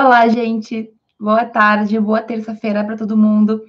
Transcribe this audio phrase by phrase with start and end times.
[0.00, 0.92] Olá, gente.
[1.18, 3.64] Boa tarde, boa terça-feira para todo mundo.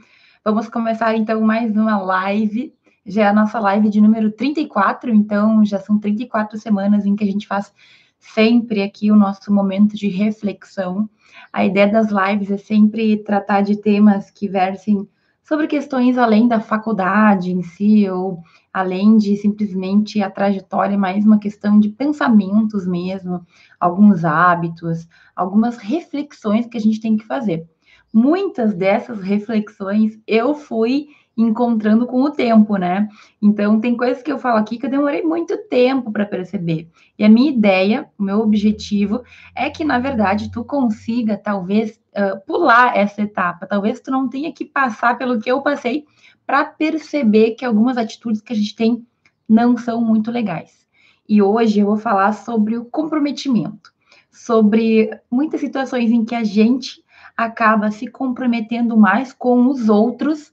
[0.45, 2.71] Vamos começar então mais uma live.
[3.03, 7.23] Já é a nossa live de número 34, então já são 34 semanas em que
[7.23, 7.73] a gente faz
[8.19, 11.09] sempre aqui o nosso momento de reflexão.
[11.51, 15.09] A ideia das lives é sempre tratar de temas que versem
[15.49, 21.39] sobre questões além da faculdade em si, ou além de simplesmente a trajetória, mais uma
[21.39, 23.43] questão de pensamentos mesmo,
[23.79, 27.67] alguns hábitos, algumas reflexões que a gente tem que fazer.
[28.13, 33.07] Muitas dessas reflexões eu fui encontrando com o tempo, né?
[33.41, 36.89] Então, tem coisas que eu falo aqui que eu demorei muito tempo para perceber.
[37.17, 39.23] E a minha ideia, o meu objetivo
[39.55, 43.67] é que, na verdade, tu consiga, talvez, uh, pular essa etapa.
[43.67, 46.05] Talvez tu não tenha que passar pelo que eu passei
[46.45, 49.05] para perceber que algumas atitudes que a gente tem
[49.47, 50.87] não são muito legais.
[51.27, 53.93] E hoje eu vou falar sobre o comprometimento,
[54.31, 57.03] sobre muitas situações em que a gente
[57.37, 60.51] acaba se comprometendo mais com os outros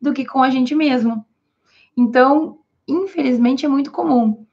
[0.00, 1.24] do que com a gente mesmo.
[1.96, 4.46] Então, infelizmente, é muito comum.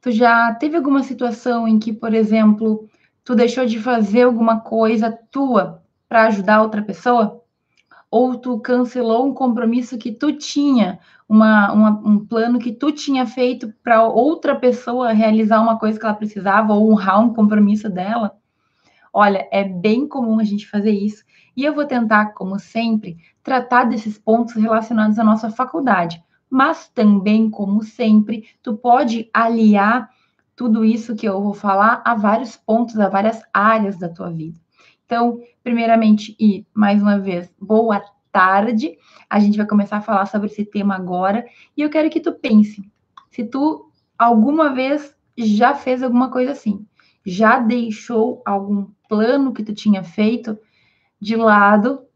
[0.00, 2.88] Tu já teve alguma situação em que, por exemplo,
[3.24, 5.81] tu deixou de fazer alguma coisa tua
[6.12, 7.42] para ajudar outra pessoa?
[8.10, 13.24] Ou tu cancelou um compromisso que tu tinha, uma, uma, um plano que tu tinha
[13.24, 18.36] feito para outra pessoa realizar uma coisa que ela precisava ou honrar um compromisso dela?
[19.10, 21.24] Olha, é bem comum a gente fazer isso.
[21.56, 26.22] E eu vou tentar, como sempre, tratar desses pontos relacionados à nossa faculdade.
[26.50, 30.10] Mas também, como sempre, tu pode aliar
[30.54, 34.60] tudo isso que eu vou falar a vários pontos, a várias áreas da tua vida.
[35.12, 38.96] Então, primeiramente, e mais uma vez, boa tarde.
[39.28, 41.44] A gente vai começar a falar sobre esse tema agora.
[41.76, 42.82] E eu quero que tu pense,
[43.30, 46.86] se tu alguma vez já fez alguma coisa assim,
[47.26, 50.58] já deixou algum plano que tu tinha feito
[51.20, 52.06] de lado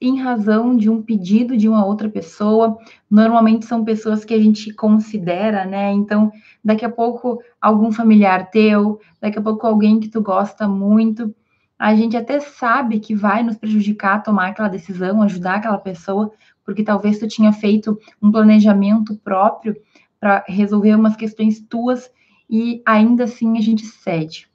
[0.00, 2.76] em razão de um pedido de uma outra pessoa.
[3.08, 5.92] Normalmente são pessoas que a gente considera, né?
[5.92, 6.32] Então,
[6.64, 11.32] daqui a pouco algum familiar teu, daqui a pouco alguém que tu gosta muito,
[11.80, 16.30] a gente até sabe que vai nos prejudicar tomar aquela decisão, ajudar aquela pessoa,
[16.62, 19.74] porque talvez tu tinha feito um planejamento próprio
[20.20, 22.12] para resolver umas questões tuas
[22.50, 24.46] e ainda assim a gente cede.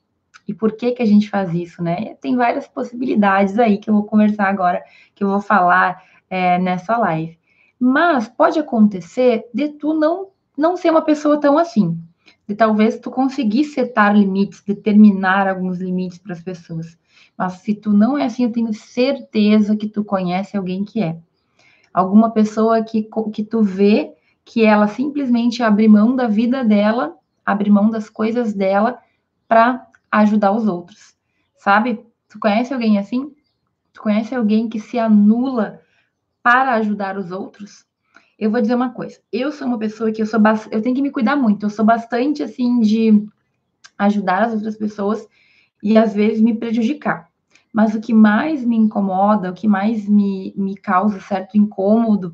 [0.47, 2.13] E por que que a gente faz isso, né?
[2.21, 4.83] Tem várias possibilidades aí que eu vou conversar agora,
[5.15, 7.39] que eu vou falar é, nessa live.
[7.79, 11.97] Mas pode acontecer de tu não, não ser uma pessoa tão assim.
[12.47, 16.97] De talvez tu conseguir setar limites, determinar alguns limites para as pessoas.
[17.38, 21.17] Mas se tu não é assim, eu tenho certeza que tu conhece alguém que é.
[21.94, 24.13] Alguma pessoa que, que tu vê
[24.44, 29.00] que ela simplesmente abre mão da vida dela, abre mão das coisas dela
[29.47, 31.16] para ajudar os outros,
[31.57, 32.05] sabe?
[32.29, 33.35] Tu conhece alguém assim?
[33.91, 35.81] Tu conhece alguém que se anula
[36.44, 37.84] para ajudar os outros?
[38.38, 39.19] Eu vou dizer uma coisa.
[39.31, 40.40] Eu sou uma pessoa que eu sou
[40.72, 41.66] eu tenho que me cuidar muito.
[41.66, 43.25] Eu sou bastante assim de
[43.97, 45.25] ajudar as outras pessoas
[45.81, 47.29] e às vezes me prejudicar.
[47.72, 52.34] Mas o que mais me incomoda, o que mais me, me causa certo incômodo,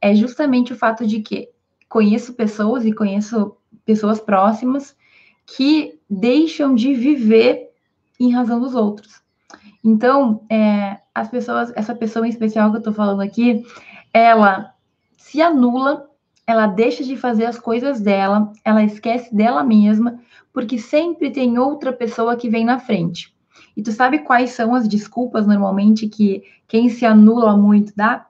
[0.00, 1.48] é justamente o fato de que
[1.88, 4.96] conheço pessoas e conheço pessoas próximas
[5.46, 7.70] que deixam de viver
[8.20, 9.22] em razão dos outros.
[9.82, 13.64] Então, é, as pessoas, essa pessoa em especial que eu estou falando aqui,
[14.12, 14.74] ela
[15.28, 16.08] se anula,
[16.46, 20.18] ela deixa de fazer as coisas dela, ela esquece dela mesma,
[20.54, 23.34] porque sempre tem outra pessoa que vem na frente.
[23.76, 28.26] E tu sabe quais são as desculpas normalmente que quem se anula muito dá?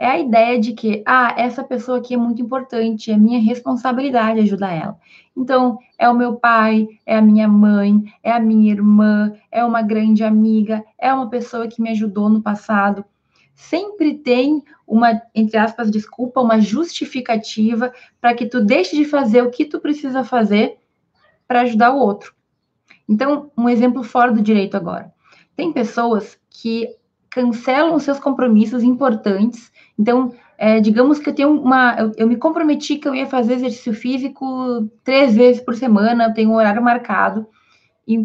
[0.00, 4.40] é a ideia de que, ah, essa pessoa aqui é muito importante, é minha responsabilidade
[4.40, 4.98] ajudar ela.
[5.36, 9.82] Então, é o meu pai, é a minha mãe, é a minha irmã, é uma
[9.82, 13.04] grande amiga, é uma pessoa que me ajudou no passado.
[13.60, 19.50] Sempre tem uma, entre aspas, desculpa, uma justificativa para que tu deixe de fazer o
[19.50, 20.78] que tu precisa fazer
[21.46, 22.34] para ajudar o outro.
[23.06, 25.12] Então, um exemplo fora do direito agora.
[25.54, 26.88] Tem pessoas que
[27.28, 29.70] cancelam seus compromissos importantes.
[29.96, 31.94] Então, é, digamos que eu tenho uma.
[31.98, 36.34] Eu, eu, me comprometi que eu ia fazer exercício físico três vezes por semana, eu
[36.34, 37.46] tenho um horário marcado,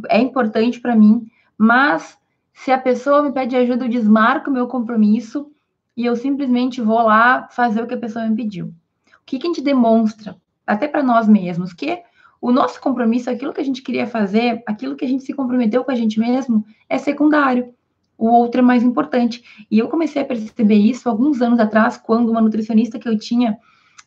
[0.09, 1.27] é importante para mim,
[1.57, 2.17] mas
[2.55, 5.51] se a pessoa me pede ajuda, eu desmarco meu compromisso
[5.95, 8.67] e eu simplesmente vou lá fazer o que a pessoa me pediu.
[8.67, 10.35] O que, que a gente demonstra,
[10.65, 12.01] até para nós mesmos, que
[12.41, 15.83] o nosso compromisso, aquilo que a gente queria fazer, aquilo que a gente se comprometeu
[15.83, 17.75] com a gente mesmo, é secundário
[18.17, 19.43] o outro é mais importante.
[19.69, 23.57] E eu comecei a perceber isso alguns anos atrás, quando uma nutricionista que eu tinha,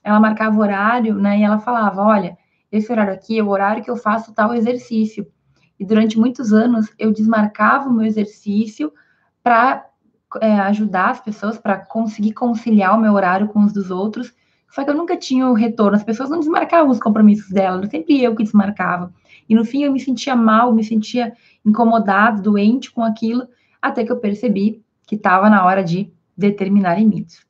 [0.03, 2.37] ela marcava horário, né, e ela falava, olha,
[2.71, 5.27] esse horário aqui é o horário que eu faço tal exercício.
[5.79, 8.93] E durante muitos anos eu desmarcava o meu exercício
[9.43, 9.87] para
[10.41, 14.35] é, ajudar as pessoas, para conseguir conciliar o meu horário com os dos outros.
[14.71, 18.23] Só que eu nunca tinha o retorno, as pessoas não desmarcavam os compromissos dela, sempre
[18.23, 19.13] eu que desmarcava.
[19.49, 21.33] E no fim eu me sentia mal, me sentia
[21.65, 23.49] incomodado, doente com aquilo,
[23.81, 27.48] até que eu percebi que estava na hora de determinar limites.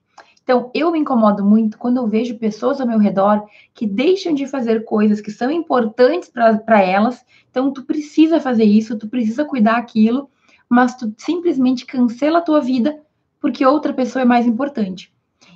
[0.48, 4.46] Então, eu me incomodo muito quando eu vejo pessoas ao meu redor que deixam de
[4.46, 7.22] fazer coisas que são importantes para elas.
[7.50, 10.30] Então, tu precisa fazer isso, tu precisa cuidar aquilo,
[10.66, 12.98] mas tu simplesmente cancela a tua vida
[13.38, 15.12] porque outra pessoa é mais importante.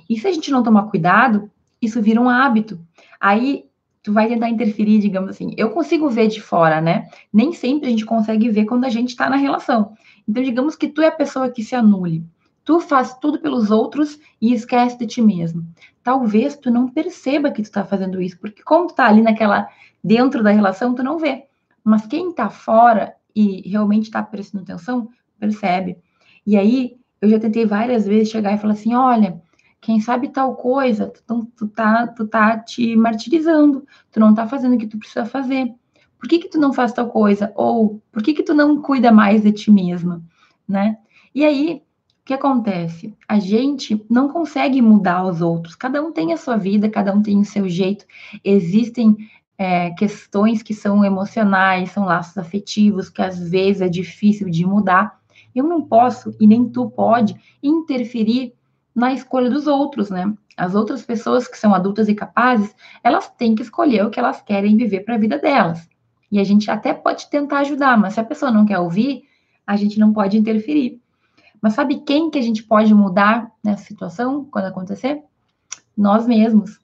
[0.07, 1.49] E se a gente não tomar cuidado,
[1.81, 2.79] isso vira um hábito.
[3.19, 3.65] Aí
[4.03, 5.55] tu vai tentar interferir, digamos assim.
[5.57, 7.07] Eu consigo ver de fora, né?
[7.33, 9.93] Nem sempre a gente consegue ver quando a gente está na relação.
[10.29, 12.23] Então, digamos que tu é a pessoa que se anule.
[12.63, 15.65] Tu faz tudo pelos outros e esquece de ti mesmo.
[16.01, 19.67] Talvez tu não perceba que tu está fazendo isso, porque como tu tá ali naquela
[20.03, 21.45] dentro da relação, tu não vê.
[21.83, 25.97] Mas quem está fora e realmente está prestando atenção, percebe.
[26.45, 29.41] E aí, eu já tentei várias vezes chegar e falar assim: olha,
[29.81, 34.75] quem sabe tal coisa, tu, tu, tá, tu tá te martirizando, tu não tá fazendo
[34.75, 35.73] o que tu precisa fazer.
[36.17, 37.51] Por que que tu não faz tal coisa?
[37.55, 40.23] Ou por que que tu não cuida mais de ti mesma,
[40.67, 40.97] né?
[41.35, 41.81] E aí,
[42.23, 43.13] o que acontece?
[43.27, 45.75] A gente não consegue mudar os outros.
[45.75, 48.05] Cada um tem a sua vida, cada um tem o seu jeito.
[48.41, 49.17] Existem
[49.57, 55.19] é, questões que são emocionais, são laços afetivos, que às vezes é difícil de mudar.
[55.53, 58.53] Eu não posso, e nem tu pode, interferir
[58.95, 60.33] na escolha dos outros, né?
[60.55, 62.73] As outras pessoas que são adultas e capazes,
[63.03, 65.89] elas têm que escolher o que elas querem viver para a vida delas.
[66.31, 69.23] E a gente até pode tentar ajudar, mas se a pessoa não quer ouvir,
[69.67, 71.02] a gente não pode interferir.
[71.63, 75.23] Mas sabe quem que a gente pode mudar nessa situação quando acontecer?
[75.95, 76.77] Nós mesmos.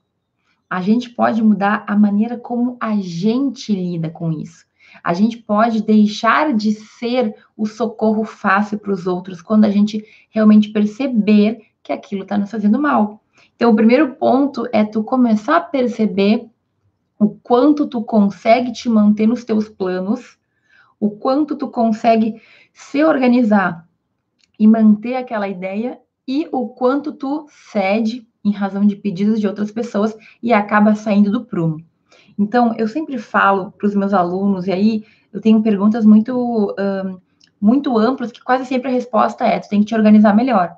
[0.69, 4.65] A gente pode mudar a maneira como a gente lida com isso.
[5.03, 10.01] A gente pode deixar de ser o socorro fácil para os outros quando a gente
[10.29, 13.21] realmente perceber que aquilo está nos fazendo mal.
[13.57, 16.47] Então, o primeiro ponto é tu começar a perceber
[17.19, 20.37] o quanto tu consegue te manter nos teus planos,
[20.97, 22.41] o quanto tu consegue
[22.71, 23.88] se organizar
[24.59, 29.71] e manter aquela ideia e o quanto tu cede em razão de pedidos de outras
[29.71, 31.83] pessoas e acaba saindo do prumo.
[32.37, 37.19] Então, eu sempre falo para os meus alunos, e aí eu tenho perguntas muito, um,
[37.59, 40.75] muito amplas, que quase sempre a resposta é: tu tem que te organizar melhor.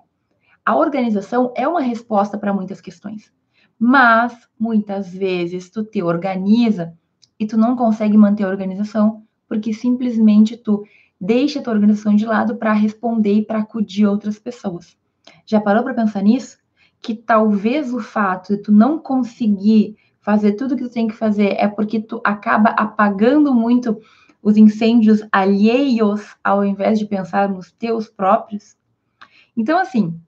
[0.65, 3.31] A organização é uma resposta para muitas questões,
[3.77, 6.93] mas muitas vezes tu te organiza
[7.39, 10.85] e tu não consegue manter a organização porque simplesmente tu
[11.21, 14.97] deixa a tua organização de lado para responder e para acudir outras pessoas.
[15.45, 16.57] Já parou para pensar nisso?
[16.99, 21.55] Que talvez o fato de tu não conseguir fazer tudo que tu tem que fazer
[21.59, 24.01] é porque tu acaba apagando muito
[24.41, 28.75] os incêndios alheios ao invés de pensar nos teus próprios.
[29.55, 30.19] Então, assim,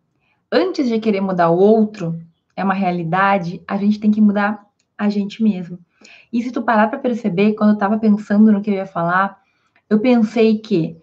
[0.52, 2.20] antes de querer mudar o outro,
[2.56, 4.64] é uma realidade, a gente tem que mudar
[4.96, 5.80] a gente mesmo.
[6.32, 9.43] E se tu parar para perceber, quando eu estava pensando no que eu ia falar,
[9.94, 10.98] eu pensei que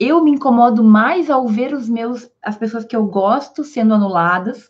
[0.00, 4.68] eu me incomodo mais ao ver os meus, as pessoas que eu gosto sendo anuladas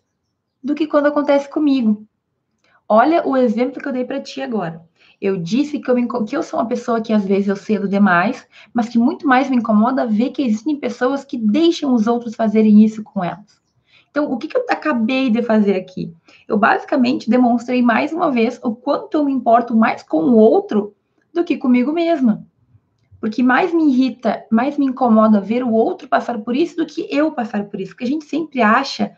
[0.62, 2.06] do que quando acontece comigo.
[2.86, 4.82] Olha o exemplo que eu dei para ti agora.
[5.18, 7.88] Eu disse que eu, me, que eu sou uma pessoa que às vezes eu cedo
[7.88, 12.34] demais, mas que muito mais me incomoda ver que existem pessoas que deixam os outros
[12.34, 13.58] fazerem isso com elas.
[14.10, 16.12] Então, o que, que eu acabei de fazer aqui?
[16.46, 20.94] Eu basicamente demonstrei mais uma vez o quanto eu me importo mais com o outro
[21.32, 22.46] do que comigo mesma.
[23.22, 27.06] Porque mais me irrita, mais me incomoda ver o outro passar por isso do que
[27.08, 27.92] eu passar por isso.
[27.92, 29.12] Porque a gente sempre acha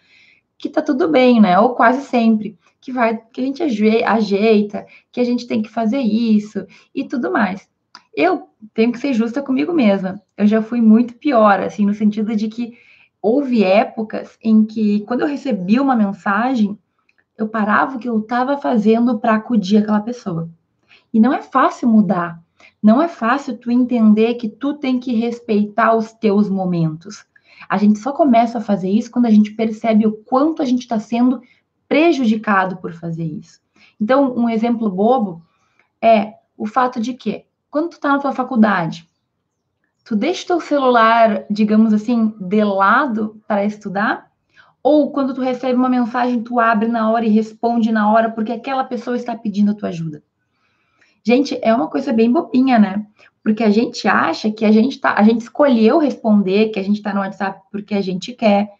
[0.58, 1.58] que tá tudo bem, né?
[1.58, 2.58] Ou quase sempre.
[2.82, 7.32] Que, vai, que a gente ajeita, que a gente tem que fazer isso e tudo
[7.32, 7.66] mais.
[8.14, 10.20] Eu tenho que ser justa comigo mesma.
[10.37, 12.76] Eu já fui muito pior, assim, no sentido de que
[13.23, 16.78] houve épocas em que, quando eu recebia uma mensagem,
[17.38, 20.50] eu parava o que eu estava fazendo para acudir aquela pessoa.
[21.11, 22.44] E não é fácil mudar.
[22.85, 27.25] Não é fácil tu entender que tu tem que respeitar os teus momentos.
[27.67, 30.83] A gente só começa a fazer isso quando a gente percebe o quanto a gente
[30.83, 31.41] está sendo
[31.88, 33.59] prejudicado por fazer isso.
[33.99, 35.43] Então, um exemplo bobo
[35.99, 39.09] é o fato de que, quando tu está na tua faculdade,
[40.05, 44.31] tu deixa teu celular, digamos assim, de lado para estudar?
[44.83, 48.53] Ou quando tu recebe uma mensagem, tu abre na hora e responde na hora porque
[48.53, 50.23] aquela pessoa está pedindo a tua ajuda?
[51.26, 53.07] Gente, é uma coisa bem bobinha, né?
[53.43, 57.02] Porque a gente acha que a gente tá, a gente escolheu responder, que a gente
[57.02, 58.71] tá no WhatsApp porque a gente quer.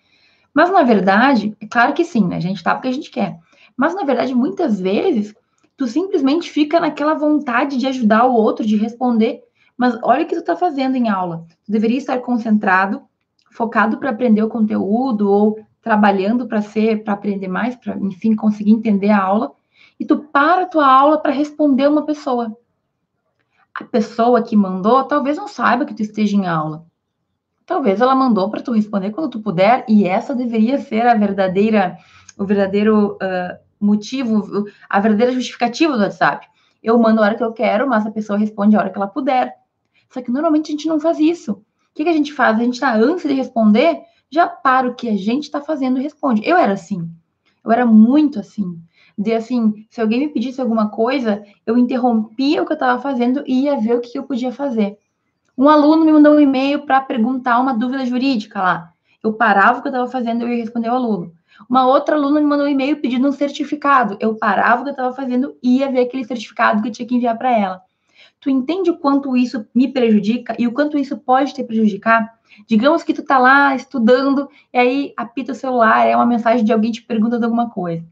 [0.55, 2.37] Mas na verdade, é claro que sim, né?
[2.37, 3.39] A gente tá porque a gente quer.
[3.77, 5.35] Mas na verdade, muitas vezes,
[5.77, 9.43] tu simplesmente fica naquela vontade de ajudar o outro, de responder,
[9.77, 11.47] Mas olha o que tu está fazendo em aula.
[11.65, 13.03] Tu deveria estar concentrado,
[13.51, 18.73] focado para aprender o conteúdo ou trabalhando para ser, para aprender mais, para, enfim, conseguir
[18.73, 19.53] entender a aula.
[19.99, 22.57] E tu para a tua aula para responder uma pessoa.
[23.75, 26.87] A pessoa que mandou talvez não saiba que tu esteja em aula.
[27.67, 31.97] Talvez ela mandou para tu responder quando tu puder, e essa deveria ser a verdadeira,
[32.37, 36.47] o verdadeiro uh, motivo, a verdadeira justificativa do WhatsApp.
[36.83, 39.07] Eu mando a hora que eu quero, mas a pessoa responde a hora que ela
[39.07, 39.55] puder.
[40.11, 41.53] Só que normalmente a gente não faz isso.
[41.53, 42.59] O que, que a gente faz?
[42.59, 46.03] A gente está antes de responder, já para o que a gente está fazendo e
[46.03, 46.43] responde.
[46.45, 47.09] Eu era assim.
[47.65, 48.79] Eu era muito assim.
[49.17, 53.45] De assim, se alguém me pedisse alguma coisa, eu interrompia o que eu estava fazendo
[53.47, 54.99] e ia ver o que eu podia fazer.
[55.57, 58.93] Um aluno me mandou um e-mail para perguntar uma dúvida jurídica lá.
[59.23, 61.33] Eu parava o que eu estava fazendo e ia responder ao aluno.
[61.71, 64.17] Uma outra aluna me mandou um e-mail pedindo um certificado.
[64.19, 67.07] Eu parava o que eu estava fazendo e ia ver aquele certificado que eu tinha
[67.07, 67.83] que enviar para ela.
[68.41, 72.35] Tu entende o quanto isso me prejudica e o quanto isso pode te prejudicar?
[72.67, 76.73] Digamos que tu tá lá estudando e aí apita o celular, é uma mensagem de
[76.73, 78.05] alguém te perguntando alguma coisa.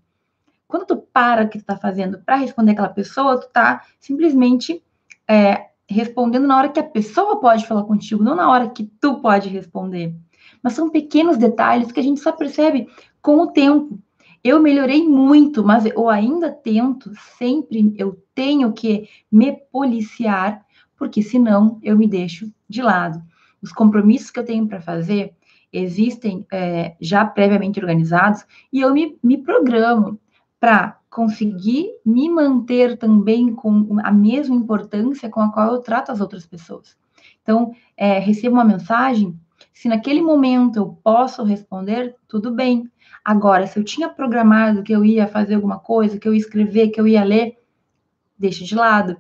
[0.73, 4.83] Quando tu para o que tu tá fazendo para responder aquela pessoa, tu tá simplesmente
[5.29, 9.21] é, respondendo na hora que a pessoa pode falar contigo, não na hora que tu
[9.21, 10.15] pode responder.
[10.63, 12.89] Mas são pequenos detalhes que a gente só percebe
[13.21, 13.99] com o tempo.
[14.43, 20.65] Eu melhorei muito, mas eu ainda tento, sempre eu tenho que me policiar,
[20.97, 23.23] porque senão eu me deixo de lado.
[23.61, 25.35] Os compromissos que eu tenho para fazer
[25.71, 30.19] existem é, já previamente organizados e eu me, me programo
[30.63, 36.21] para conseguir me manter também com a mesma importância com a qual eu trato as
[36.21, 36.97] outras pessoas.
[37.43, 39.37] Então, é, recebo uma mensagem,
[39.73, 42.89] se naquele momento eu posso responder, tudo bem.
[43.25, 46.91] Agora, se eu tinha programado que eu ia fazer alguma coisa, que eu ia escrever,
[46.91, 47.59] que eu ia ler,
[48.39, 49.17] deixa de lado.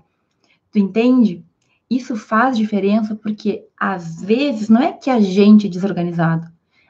[0.70, 1.44] Tu entende?
[1.90, 6.46] Isso faz diferença porque às vezes não é que a gente é desorganizado,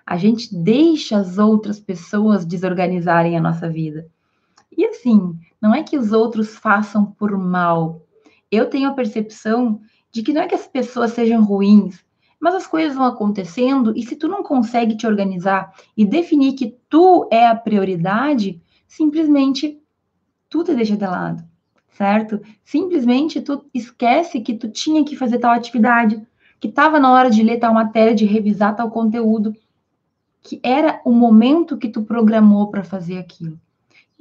[0.06, 4.06] a gente deixa as outras pessoas desorganizarem a nossa vida.
[4.76, 8.06] E assim, não é que os outros façam por mal.
[8.50, 12.04] Eu tenho a percepção de que não é que as pessoas sejam ruins,
[12.40, 16.76] mas as coisas vão acontecendo e se tu não consegue te organizar e definir que
[16.88, 19.80] tu é a prioridade, simplesmente
[20.50, 21.44] tu te deixa de lado,
[21.90, 22.40] certo?
[22.64, 26.20] Simplesmente tu esquece que tu tinha que fazer tal atividade,
[26.60, 29.54] que estava na hora de ler tal matéria, de revisar tal conteúdo,
[30.42, 33.58] que era o momento que tu programou para fazer aquilo.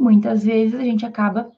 [0.01, 1.51] Muitas vezes a gente acaba,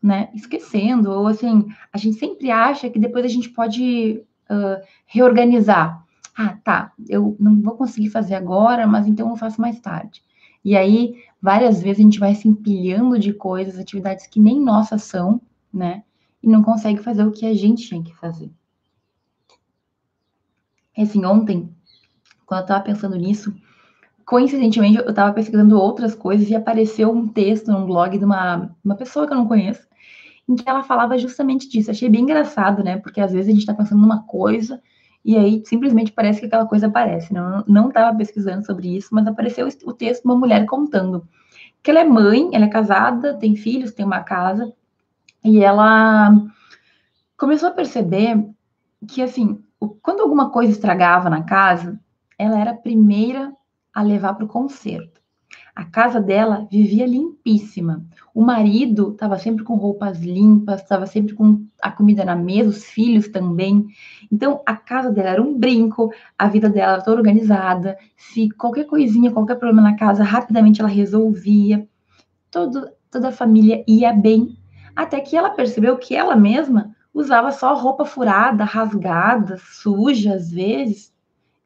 [0.00, 6.00] né, esquecendo, ou assim, a gente sempre acha que depois a gente pode uh, reorganizar.
[6.38, 10.22] Ah, tá, eu não vou conseguir fazer agora, mas então eu faço mais tarde.
[10.64, 15.02] E aí, várias vezes a gente vai se empilhando de coisas, atividades que nem nossas
[15.02, 15.40] são,
[15.74, 16.04] né?
[16.40, 18.48] E não consegue fazer o que a gente tinha que fazer.
[20.96, 21.68] Assim, ontem,
[22.46, 23.52] quando eu estava pensando nisso,
[24.32, 28.94] coincidentemente eu estava pesquisando outras coisas e apareceu um texto num blog de uma, uma
[28.94, 29.86] pessoa que eu não conheço,
[30.48, 31.90] em que ela falava justamente disso.
[31.90, 32.96] Achei bem engraçado, né?
[32.96, 34.80] Porque às vezes a gente está pensando numa coisa
[35.22, 37.30] e aí simplesmente parece que aquela coisa aparece.
[37.30, 37.42] Né?
[37.68, 41.28] Não estava pesquisando sobre isso, mas apareceu o texto de uma mulher contando
[41.82, 44.72] que ela é mãe, ela é casada, tem filhos, tem uma casa,
[45.44, 46.34] e ela
[47.36, 48.48] começou a perceber
[49.06, 49.62] que, assim,
[50.00, 52.00] quando alguma coisa estragava na casa,
[52.38, 53.52] ela era a primeira
[53.94, 55.22] a levar para o conserto.
[55.74, 58.04] A casa dela vivia limpíssima.
[58.34, 62.84] O marido estava sempre com roupas limpas, estava sempre com a comida na mesa, os
[62.84, 63.86] filhos também.
[64.30, 67.96] Então, a casa dela era um brinco, a vida dela era toda organizada.
[68.16, 71.88] Se qualquer coisinha, qualquer problema na casa, rapidamente ela resolvia.
[72.50, 74.58] Todo, toda a família ia bem.
[74.94, 81.11] Até que ela percebeu que ela mesma usava só roupa furada, rasgada, suja às vezes.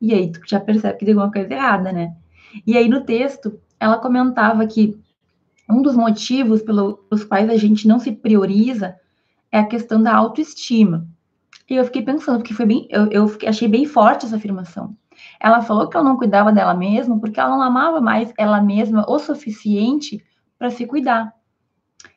[0.00, 2.14] E aí tu já percebe que tem alguma coisa errada, né?
[2.66, 4.98] E aí no texto ela comentava que
[5.68, 8.96] um dos motivos pelos quais a gente não se prioriza
[9.50, 11.06] é a questão da autoestima.
[11.68, 14.96] E eu fiquei pensando, porque foi bem, eu, eu fiquei, achei bem forte essa afirmação.
[15.40, 19.04] Ela falou que ela não cuidava dela mesma porque ela não amava mais ela mesma
[19.08, 20.22] o suficiente
[20.58, 21.32] para se cuidar.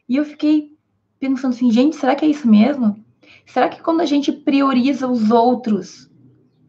[0.07, 0.77] E eu fiquei
[1.19, 3.03] pensando assim, gente, será que é isso mesmo?
[3.45, 6.09] Será que quando a gente prioriza os outros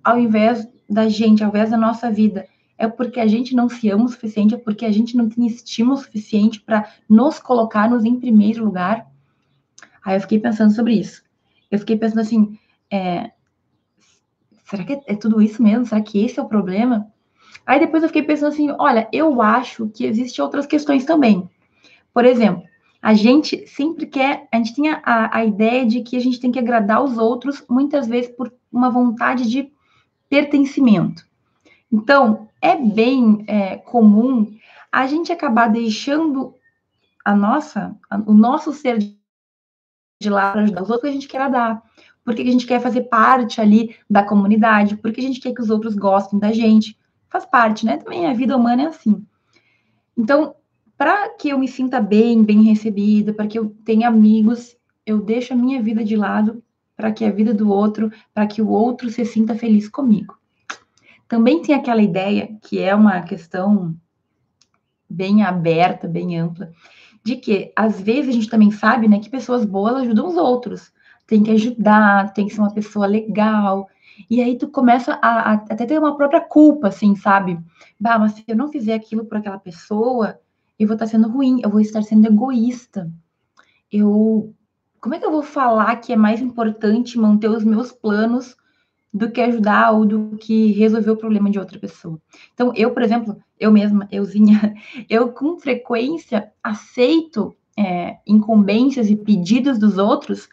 [0.03, 3.89] ao invés da gente, ao invés da nossa vida, é porque a gente não se
[3.91, 8.19] ama o suficiente, é porque a gente não tem estímulo suficiente para nos colocarmos em
[8.19, 9.07] primeiro lugar.
[10.05, 11.23] Aí eu fiquei pensando sobre isso.
[11.71, 12.59] Eu fiquei pensando assim,
[12.91, 13.31] é,
[14.65, 15.87] será que é, tudo isso mesmo?
[15.87, 17.07] Será que esse é o problema?
[17.67, 21.49] Aí depois eu fiquei pensando assim, olha, eu acho que existem outras questões também.
[22.13, 22.65] Por exemplo,
[23.03, 26.53] A gente sempre quer, a gente tem a, a ideia de que a gente tem
[26.53, 29.73] que agradar os outros, muitas vezes por uma vontade de
[30.31, 31.27] pertencimento.
[31.93, 34.57] Então, é bem é, comum
[34.93, 36.55] a gente acabar deixando
[37.25, 37.95] a nossa,
[38.27, 41.83] o nosso ser de lado para ajudar os outros que a gente quer dar.
[42.25, 45.71] Porque a gente quer fazer parte ali da comunidade, porque a gente quer que os
[45.71, 46.97] outros gostem da gente.
[47.29, 47.97] Faz parte, né?
[47.97, 49.25] Também a vida humana é assim.
[50.17, 50.55] Então,
[50.97, 55.55] para que eu me sinta bem, bem recebida, para que eu tenha amigos, eu deixo
[55.55, 56.63] a minha vida de lado
[57.01, 60.39] para que a vida do outro, para que o outro se sinta feliz comigo.
[61.27, 63.97] Também tem aquela ideia, que é uma questão
[65.09, 66.71] bem aberta, bem ampla,
[67.25, 70.93] de que às vezes a gente também sabe, né, que pessoas boas ajudam os outros.
[71.27, 73.89] Tem que ajudar, tem que ser uma pessoa legal.
[74.29, 77.59] E aí tu começa a, a até ter uma própria culpa, assim, sabe?
[77.99, 80.39] Bah, mas se eu não fizer aquilo por aquela pessoa,
[80.79, 83.11] eu vou estar sendo ruim, eu vou estar sendo egoísta.
[83.91, 84.53] Eu.
[85.01, 88.55] Como é que eu vou falar que é mais importante manter os meus planos
[89.13, 92.21] do que ajudar ou do que resolver o problema de outra pessoa?
[92.53, 94.75] Então, eu, por exemplo, eu mesma, euzinha,
[95.09, 100.49] eu com frequência aceito é, incumbências e pedidos dos outros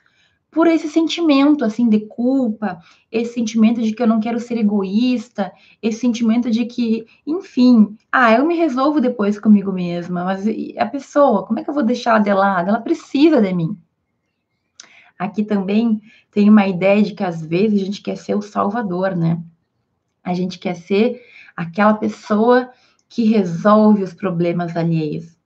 [0.49, 2.79] por esse sentimento assim de culpa,
[3.11, 5.51] esse sentimento de que eu não quero ser egoísta,
[5.83, 10.45] esse sentimento de que, enfim, ah, eu me resolvo depois comigo mesma, mas
[10.77, 12.69] a pessoa, como é que eu vou deixar ela de lado?
[12.69, 13.77] Ela precisa de mim.
[15.17, 19.15] Aqui também tem uma ideia de que às vezes a gente quer ser o salvador,
[19.15, 19.41] né?
[20.23, 21.21] A gente quer ser
[21.55, 22.69] aquela pessoa
[23.09, 25.37] que resolve os problemas alheios.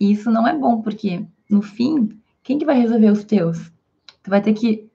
[0.00, 3.70] E isso não é bom, porque no fim, quem que vai resolver os teus?
[4.22, 4.88] Tu vai ter que,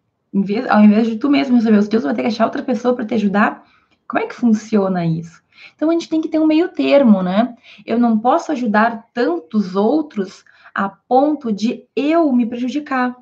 [0.69, 2.95] ao invés de tu mesmo resolver os teus, tu vai ter que achar outra pessoa
[2.95, 3.63] para te ajudar.
[4.07, 5.43] Como é que funciona isso?
[5.75, 7.55] Então a gente tem que ter um meio termo, né?
[7.85, 13.15] Eu não posso ajudar tantos outros a ponto de eu me prejudicar.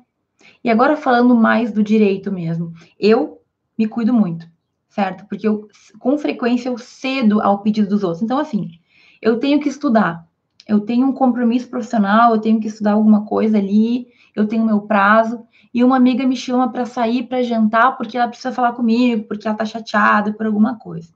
[0.64, 3.42] E agora falando mais do direito mesmo, eu
[3.78, 4.48] me cuido muito,
[4.88, 5.26] certo?
[5.28, 8.22] Porque eu com frequência eu cedo ao pedido dos outros.
[8.22, 8.70] Então assim,
[9.20, 10.26] eu tenho que estudar.
[10.66, 14.80] Eu tenho um compromisso profissional, eu tenho que estudar alguma coisa ali, eu tenho meu
[14.80, 19.24] prazo, e uma amiga me chama para sair para jantar porque ela precisa falar comigo,
[19.24, 21.12] porque ela está chateada por alguma coisa.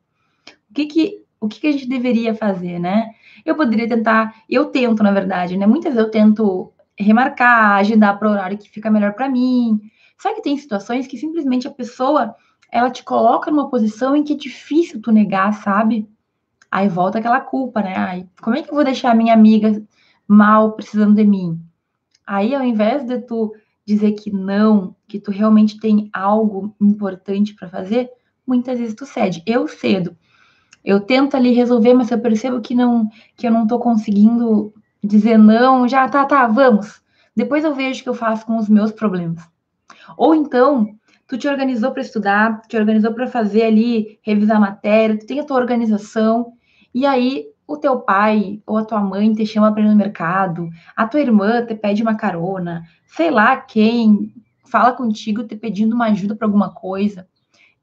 [0.70, 3.12] O que que o que, que a gente deveria fazer, né?
[3.44, 5.66] Eu poderia tentar, eu tento, na verdade, né?
[5.66, 9.80] Muitas vezes eu tento remarcar, agendar para o horário que fica melhor para mim.
[10.18, 12.34] Só que tem situações que simplesmente a pessoa
[12.70, 16.08] ela te coloca numa posição em que é difícil tu negar, sabe?
[16.70, 17.94] Aí volta aquela culpa, né?
[17.96, 19.82] Ai, como é que eu vou deixar a minha amiga
[20.26, 21.58] mal precisando de mim?
[22.26, 23.54] Aí, ao invés de tu
[23.86, 28.10] dizer que não, que tu realmente tem algo importante para fazer,
[28.46, 29.42] muitas vezes tu cede.
[29.46, 30.14] Eu cedo.
[30.84, 35.38] Eu tento ali resolver, mas eu percebo que não, que eu não estou conseguindo dizer
[35.38, 37.02] não, já tá, tá, vamos.
[37.36, 39.42] Depois eu vejo o que eu faço com os meus problemas.
[40.16, 40.94] Ou então,
[41.26, 45.40] tu te organizou para estudar, te organizou para fazer ali, revisar a matéria, tu tem
[45.40, 46.52] a tua organização,
[46.94, 50.70] e aí o teu pai ou a tua mãe te chama para ir no mercado,
[50.96, 54.32] a tua irmã te pede uma carona, sei lá quem
[54.64, 57.28] fala contigo te pedindo uma ajuda para alguma coisa.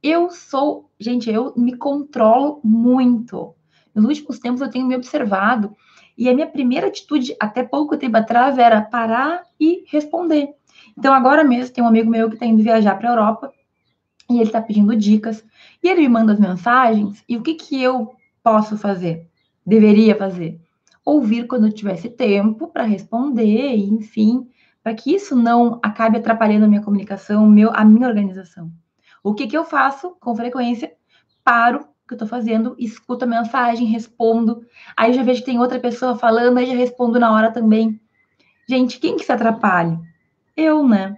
[0.01, 3.55] Eu sou, gente, eu me controlo muito.
[3.93, 5.75] Nos últimos tempos eu tenho me observado
[6.17, 10.49] e a minha primeira atitude até pouco tempo atrás era parar e responder.
[10.97, 13.53] Então agora mesmo tem um amigo meu que está indo viajar para a Europa
[14.29, 15.43] e ele está pedindo dicas
[15.83, 19.27] e ele me manda as mensagens e o que que eu posso fazer?
[19.65, 20.59] Deveria fazer?
[21.03, 24.47] Ouvir quando eu tivesse tempo para responder, enfim,
[24.81, 28.71] para que isso não acabe atrapalhando a minha comunicação, meu, a minha organização.
[29.23, 30.93] O que, que eu faço com frequência?
[31.43, 34.61] Paro que eu estou fazendo, escuto a mensagem, respondo.
[34.95, 37.99] Aí já vejo que tem outra pessoa falando, aí já respondo na hora também.
[38.67, 39.99] Gente, quem que se atrapalha?
[40.55, 41.17] Eu, né?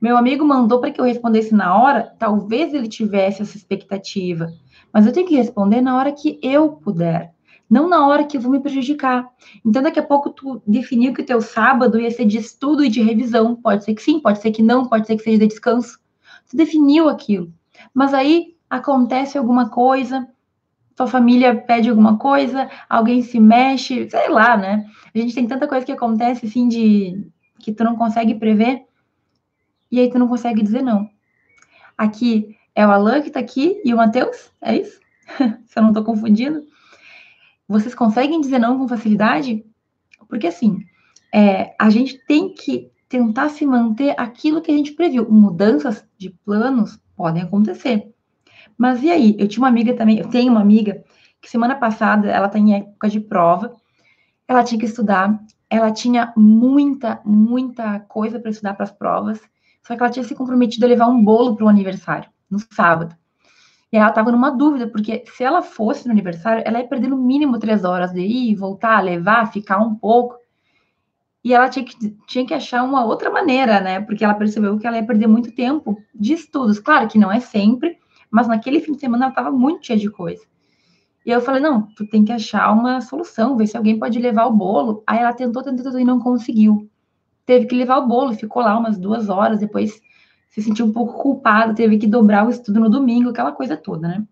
[0.00, 4.52] Meu amigo mandou para que eu respondesse na hora, talvez ele tivesse essa expectativa,
[4.92, 7.34] mas eu tenho que responder na hora que eu puder
[7.68, 9.28] não na hora que eu vou me prejudicar.
[9.64, 12.88] Então, daqui a pouco, tu definiu que o teu sábado ia ser de estudo e
[12.88, 13.56] de revisão.
[13.56, 15.98] Pode ser que sim, pode ser que não, pode ser que seja de descanso.
[16.48, 17.52] Tu definiu aquilo.
[17.92, 20.28] Mas aí acontece alguma coisa,
[20.94, 24.86] tua família pede alguma coisa, alguém se mexe, sei lá, né?
[25.14, 28.84] A gente tem tanta coisa que acontece assim de que tu não consegue prever,
[29.90, 31.08] e aí tu não consegue dizer não.
[31.96, 35.00] Aqui é o Alan que tá aqui e o Matheus, é isso?
[35.66, 36.62] Se eu não tô confundindo.
[37.68, 39.64] Vocês conseguem dizer não com facilidade?
[40.28, 40.78] Porque assim,
[41.32, 45.30] é, a gente tem que tentar se manter aquilo que a gente previu.
[45.30, 48.14] Mudanças de planos podem acontecer.
[48.76, 49.36] Mas e aí?
[49.38, 51.02] Eu tinha uma amiga também, eu tenho uma amiga
[51.40, 53.74] que semana passada ela está em época de prova,
[54.48, 59.40] ela tinha que estudar ela tinha muita, muita coisa para estudar para as provas,
[59.82, 63.14] só que ela tinha se comprometido a levar um bolo para o aniversário, no sábado.
[63.92, 67.16] E ela estava numa dúvida, porque se ela fosse no aniversário, ela ia perder no
[67.16, 70.36] mínimo três horas de ir, voltar, levar, ficar um pouco.
[71.42, 71.94] E ela tinha que,
[72.26, 74.00] tinha que achar uma outra maneira, né?
[74.00, 76.80] Porque ela percebeu que ela ia perder muito tempo de estudos.
[76.80, 77.96] Claro que não é sempre,
[78.30, 80.42] mas naquele fim de semana ela estava muito cheia de coisa.
[81.24, 84.46] E eu falei, não, tu tem que achar uma solução, ver se alguém pode levar
[84.46, 85.02] o bolo.
[85.04, 86.88] Aí ela tentou, tentou, tentou e não conseguiu.
[87.44, 90.00] Teve que levar o bolo, ficou lá umas duas horas, depois
[90.50, 94.08] se sentiu um pouco culpada, teve que dobrar o estudo no domingo, aquela coisa toda,
[94.08, 94.24] né?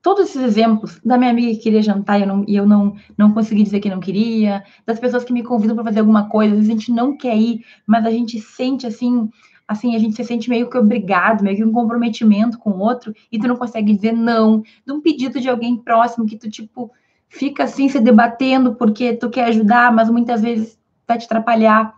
[0.00, 2.94] Todos esses exemplos da minha amiga que queria jantar e eu não, e eu não,
[3.18, 6.52] não consegui dizer que não queria, das pessoas que me convidam para fazer alguma coisa,
[6.52, 9.28] às vezes a gente não quer ir, mas a gente sente assim,
[9.66, 13.14] assim, a gente se sente meio que obrigado, meio que um comprometimento com o outro,
[13.30, 16.90] e tu não consegue dizer não, de um pedido de alguém próximo que tu, tipo,
[17.28, 21.94] fica assim se debatendo porque tu quer ajudar, mas muitas vezes vai te atrapalhar.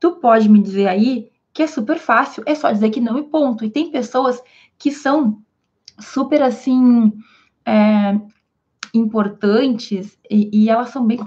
[0.00, 3.22] Tu pode me dizer aí que é super fácil, é só dizer que não e
[3.22, 3.64] ponto.
[3.64, 4.42] E tem pessoas
[4.78, 5.38] que são
[6.00, 7.12] super assim
[7.64, 8.18] é,
[8.92, 11.18] importantes e, e, elas são bem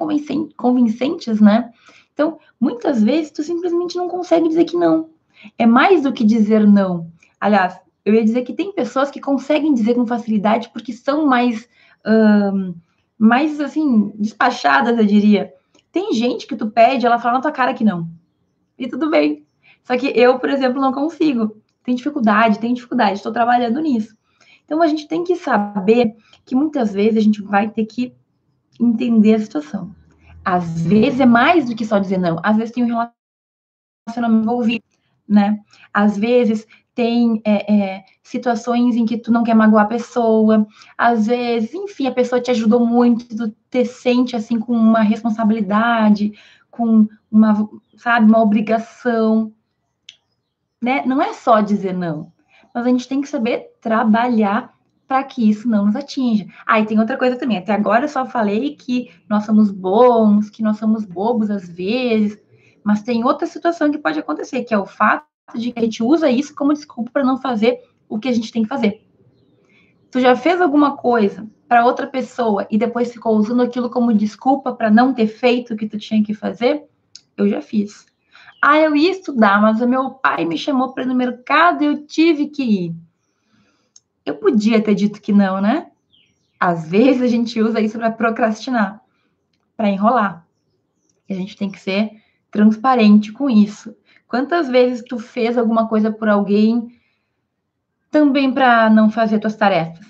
[0.56, 1.71] convincentes, né?
[2.13, 5.10] Então, muitas vezes tu simplesmente não consegue dizer que não.
[5.58, 7.12] É mais do que dizer não.
[7.39, 11.67] Aliás, eu ia dizer que tem pessoas que conseguem dizer com facilidade porque são mais,
[13.17, 15.54] mais assim, despachadas, eu diria.
[15.91, 18.08] Tem gente que tu pede, ela fala na tua cara que não.
[18.78, 19.45] E tudo bem.
[19.84, 21.58] Só que eu, por exemplo, não consigo.
[21.84, 24.15] Tem dificuldade, tem dificuldade, estou trabalhando nisso.
[24.65, 28.13] Então a gente tem que saber que muitas vezes a gente vai ter que
[28.80, 29.95] entender a situação.
[30.43, 32.39] Às vezes é mais do que só dizer não.
[32.43, 33.10] Às vezes tem um
[34.08, 34.84] relacionamento envolvido
[35.27, 35.59] né?
[35.93, 40.65] Às vezes tem é, é, situações em que tu não quer magoar a pessoa,
[40.97, 46.33] às vezes, enfim, a pessoa te ajudou muito, tu te sente assim com uma responsabilidade,
[46.71, 49.53] com uma, sabe, uma obrigação,
[50.81, 51.03] né?
[51.05, 52.31] Não é só dizer não,
[52.73, 54.73] mas a gente tem que saber trabalhar
[55.07, 56.47] para que isso não nos atinja.
[56.65, 57.57] Ah, e tem outra coisa também.
[57.57, 62.37] Até agora eu só falei que nós somos bons, que nós somos bobos às vezes,
[62.88, 66.02] mas tem outra situação que pode acontecer, que é o fato de que a gente
[66.02, 69.06] usa isso como desculpa para não fazer o que a gente tem que fazer.
[70.10, 74.73] Tu já fez alguma coisa para outra pessoa e depois ficou usando aquilo como desculpa
[74.73, 76.86] para não ter feito o que tu tinha que fazer?
[77.36, 78.06] Eu já fiz.
[78.62, 81.88] Ah, eu ia estudar, mas o meu pai me chamou para ir no mercado e
[81.88, 82.95] eu tive que ir.
[84.26, 85.88] Eu podia ter dito que não, né?
[86.58, 89.02] Às vezes a gente usa isso para procrastinar,
[89.76, 90.47] para enrolar.
[91.28, 93.95] E a gente tem que ser transparente com isso.
[94.27, 96.89] Quantas vezes tu fez alguma coisa por alguém
[98.12, 100.05] também para não fazer tuas tarefas?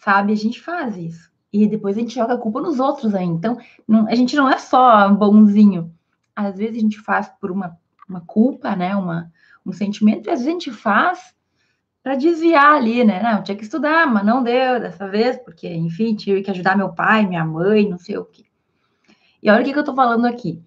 [0.00, 0.32] Sabe?
[0.32, 1.30] A gente faz isso.
[1.52, 3.24] E depois a gente joga a culpa nos outros aí.
[3.24, 5.92] Então, não, a gente não é só bonzinho.
[6.36, 7.76] Às vezes a gente faz por uma,
[8.08, 8.94] uma culpa, né?
[8.94, 9.32] Uma,
[9.64, 11.34] um sentimento, e às vezes a gente faz
[12.02, 13.22] para desviar ali, né?
[13.22, 16.92] Não, tinha que estudar, mas não deu dessa vez, porque, enfim, tive que ajudar meu
[16.92, 18.44] pai, minha mãe, não sei o quê.
[19.42, 20.62] E olha o que, que eu tô falando aqui.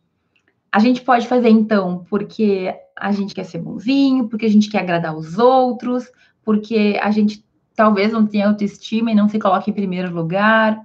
[0.72, 4.80] A gente pode fazer então porque a gente quer ser bonzinho, porque a gente quer
[4.80, 6.10] agradar os outros,
[6.44, 10.80] porque a gente talvez não tenha autoestima e não se coloque em primeiro lugar.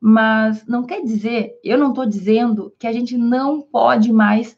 [0.00, 4.56] Mas não quer dizer, eu não estou dizendo que a gente não pode mais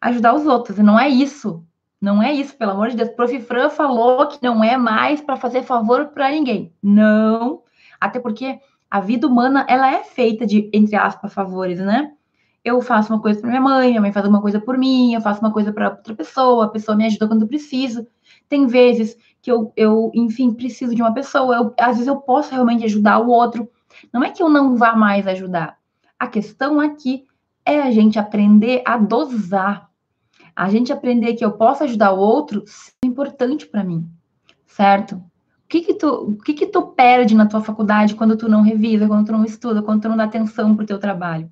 [0.00, 0.78] ajudar os outros.
[0.78, 1.64] Não é isso.
[2.00, 3.10] Não é isso, pelo amor de Deus.
[3.10, 3.40] Prof.
[3.40, 6.72] Fran falou que não é mais para fazer favor para ninguém.
[6.82, 7.62] Não.
[8.00, 8.58] Até porque
[8.90, 12.12] a vida humana, ela é feita de, entre aspas, favores, né?
[12.66, 15.20] Eu faço uma coisa para minha mãe, minha mãe faz uma coisa por mim, eu
[15.20, 18.04] faço uma coisa para outra pessoa, a pessoa me ajuda quando eu preciso.
[18.48, 22.50] Tem vezes que eu, eu enfim, preciso de uma pessoa, eu, às vezes eu posso
[22.50, 23.70] realmente ajudar o outro.
[24.12, 25.78] Não é que eu não vá mais ajudar.
[26.18, 27.24] A questão aqui
[27.64, 29.88] é a gente aprender a dosar.
[30.54, 32.64] A gente aprender que eu posso ajudar o outro
[33.00, 34.10] é importante para mim,
[34.66, 35.14] certo?
[35.14, 38.62] O que que tu, o que que tu perde na tua faculdade quando tu não
[38.62, 41.48] revisa, quando tu não estuda, quando tu não dá atenção pro teu trabalho?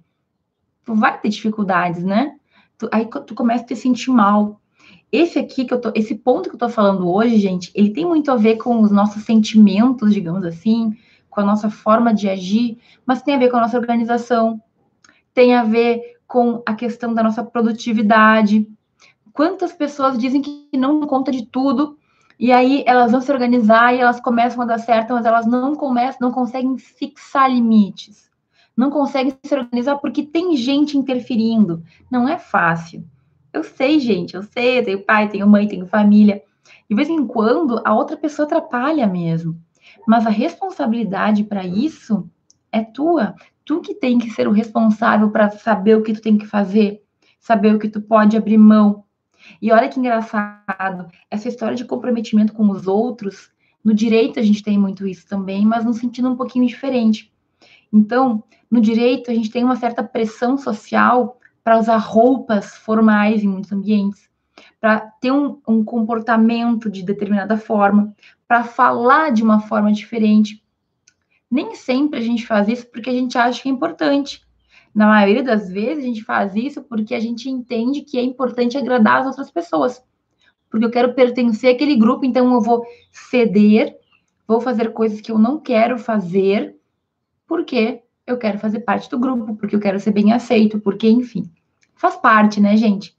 [0.85, 2.37] Tu vai ter dificuldades, né?
[2.79, 4.61] Tu, aí tu começa a te sentir mal.
[5.11, 8.05] Esse aqui que eu tô, esse ponto que eu tô falando hoje, gente, ele tem
[8.05, 10.97] muito a ver com os nossos sentimentos, digamos assim,
[11.31, 14.61] com a nossa forma de agir, mas tem a ver com a nossa organização,
[15.33, 18.69] tem a ver com a questão da nossa produtividade.
[19.33, 21.97] Quantas pessoas dizem que não conta de tudo,
[22.39, 25.77] e aí elas vão se organizar e elas começam a dar certo, mas elas não
[25.77, 28.25] começam, não conseguem fixar limites
[28.77, 31.83] não conseguem se organizar porque tem gente interferindo.
[32.11, 33.07] Não é fácil.
[33.53, 36.43] Eu sei, gente, eu sei, eu tenho pai, tenho mãe, tenho família.
[36.89, 39.57] De vez em quando, a outra pessoa atrapalha mesmo.
[40.07, 42.29] Mas a responsabilidade para isso
[42.73, 43.35] é tua.
[43.65, 47.03] tu que tem que ser o responsável para saber o que tu tem que fazer,
[47.41, 49.05] saber o que tu pode abrir mão.
[49.61, 53.51] E olha que engraçado, essa história de comprometimento com os outros,
[53.83, 57.33] no direito a gente tem muito isso também, mas num sentido um pouquinho diferente.
[57.93, 58.43] Então,
[58.75, 63.71] no direito a gente tem uma certa pressão social para usar roupas formais em muitos
[63.71, 64.29] ambientes,
[64.81, 68.13] para ter um, um comportamento de determinada forma,
[68.49, 70.61] para falar de uma forma diferente.
[71.49, 74.45] Nem sempre a gente faz isso porque a gente acha que é importante.
[74.93, 78.77] Na maioria das vezes, a gente faz isso porque a gente entende que é importante
[78.77, 80.03] agradar as outras pessoas.
[80.69, 83.97] Porque eu quero pertencer àquele grupo, então eu vou ceder,
[84.49, 86.77] vou fazer coisas que eu não quero fazer,
[87.47, 91.45] porque eu quero fazer parte do grupo, porque eu quero ser bem aceito, porque, enfim,
[91.95, 93.17] faz parte, né, gente?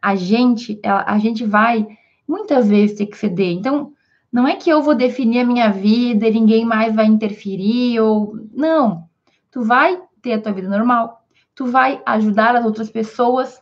[0.00, 1.86] A gente, a, a gente vai
[2.26, 3.52] muitas vezes ter que ceder.
[3.52, 3.92] Então,
[4.32, 8.36] não é que eu vou definir a minha vida e ninguém mais vai interferir, ou.
[8.52, 9.08] Não.
[9.50, 13.60] Tu vai ter a tua vida normal, tu vai ajudar as outras pessoas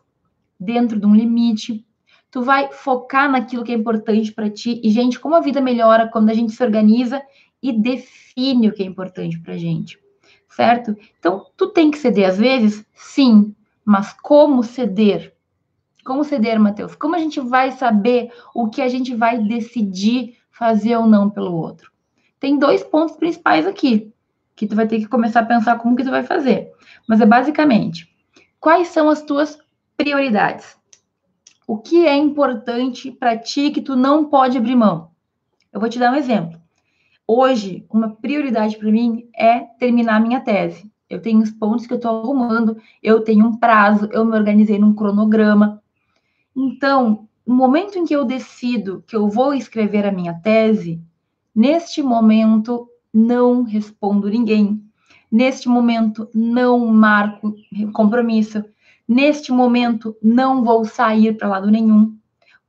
[0.59, 1.85] dentro de um limite,
[2.31, 4.81] tu vai focar naquilo que é importante para ti.
[4.83, 7.21] E, gente, como a vida melhora quando a gente se organiza
[7.63, 9.99] e define o que é importante para gente,
[10.55, 10.97] certo?
[11.19, 12.85] Então, tu tem que ceder às vezes?
[12.95, 15.35] Sim, mas como ceder?
[16.05, 16.95] Como ceder, Matheus?
[16.95, 21.55] Como a gente vai saber o que a gente vai decidir fazer ou não pelo
[21.55, 21.91] outro.
[22.39, 24.13] Tem dois pontos principais aqui,
[24.55, 26.71] que tu vai ter que começar a pensar como que tu vai fazer.
[27.09, 28.09] Mas é basicamente,
[28.61, 29.59] quais são as tuas
[29.97, 30.77] prioridades?
[31.67, 35.11] O que é importante para ti que tu não pode abrir mão?
[35.73, 36.62] Eu vou te dar um exemplo.
[37.35, 40.93] Hoje, uma prioridade para mim é terminar minha tese.
[41.09, 44.79] Eu tenho os pontos que eu estou arrumando, eu tenho um prazo, eu me organizei
[44.79, 45.83] num cronograma.
[46.55, 51.01] Então, no momento em que eu decido que eu vou escrever a minha tese,
[51.55, 54.85] neste momento não respondo ninguém.
[55.31, 57.57] Neste momento não marco
[57.95, 58.63] compromisso.
[59.09, 62.15] Neste momento não vou sair para lado nenhum,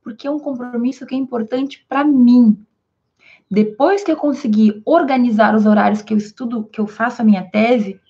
[0.02, 2.63] porque é um compromisso que é importante para mim.
[3.50, 7.44] Depois que eu conseguir organizar os horários que eu estudo, que eu faço a minha
[7.44, 8.00] tese,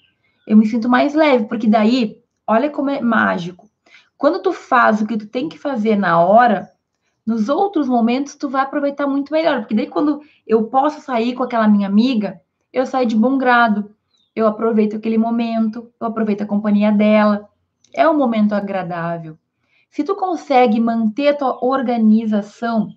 [0.47, 3.69] eu me sinto mais leve, porque daí, olha como é mágico.
[4.17, 6.71] Quando tu faz o que tu tem que fazer na hora,
[7.27, 11.43] nos outros momentos tu vai aproveitar muito melhor, porque daí quando eu posso sair com
[11.43, 12.41] aquela minha amiga,
[12.73, 13.91] eu saio de bom grado,
[14.35, 17.49] eu aproveito aquele momento, eu aproveito a companhia dela,
[17.93, 19.39] é um momento agradável.
[19.91, 22.89] Se tu consegue manter a tua organização,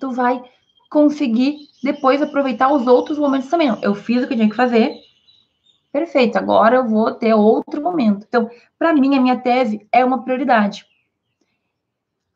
[0.00, 0.42] tu vai
[0.90, 3.68] conseguir depois aproveitar os outros momentos também.
[3.82, 4.94] Eu fiz o que eu tinha que fazer,
[5.92, 8.26] perfeito, agora eu vou ter outro momento.
[8.28, 10.84] Então, para mim, a minha tese é uma prioridade.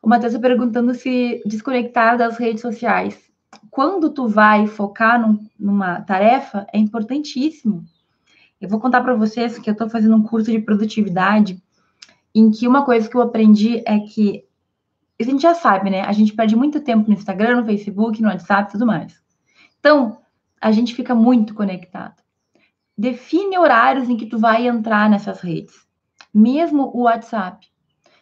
[0.01, 3.31] O Matheus perguntando se desconectar das redes sociais.
[3.69, 7.85] Quando tu vai focar num, numa tarefa, é importantíssimo.
[8.59, 11.61] Eu vou contar para vocês que eu estou fazendo um curso de produtividade,
[12.33, 14.43] em que uma coisa que eu aprendi é que
[15.21, 16.01] a gente já sabe, né?
[16.01, 19.21] A gente perde muito tempo no Instagram, no Facebook, no WhatsApp e tudo mais.
[19.79, 20.19] Então,
[20.59, 22.21] a gente fica muito conectado.
[22.97, 25.73] Define horários em que tu vai entrar nessas redes.
[26.33, 27.67] Mesmo o WhatsApp.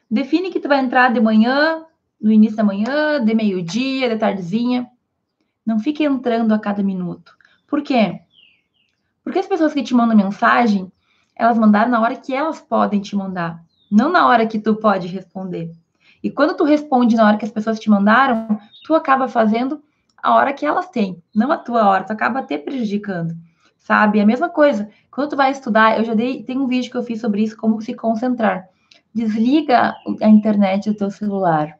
[0.09, 1.85] Define que tu vai entrar de manhã,
[2.19, 4.87] no início da manhã, de meio-dia, de tardezinha.
[5.65, 7.37] Não fique entrando a cada minuto.
[7.67, 8.21] Por quê?
[9.23, 10.91] Porque as pessoas que te mandam mensagem,
[11.35, 15.07] elas mandaram na hora que elas podem te mandar, não na hora que tu pode
[15.07, 15.71] responder.
[16.23, 19.81] E quando tu responde na hora que as pessoas te mandaram, tu acaba fazendo
[20.21, 23.35] a hora que elas têm, não a tua hora, tu acaba até prejudicando,
[23.77, 24.19] sabe?
[24.19, 27.03] A mesma coisa, quando tu vai estudar, eu já dei, tem um vídeo que eu
[27.03, 28.67] fiz sobre isso, como se concentrar.
[29.13, 31.77] Desliga a internet do teu celular.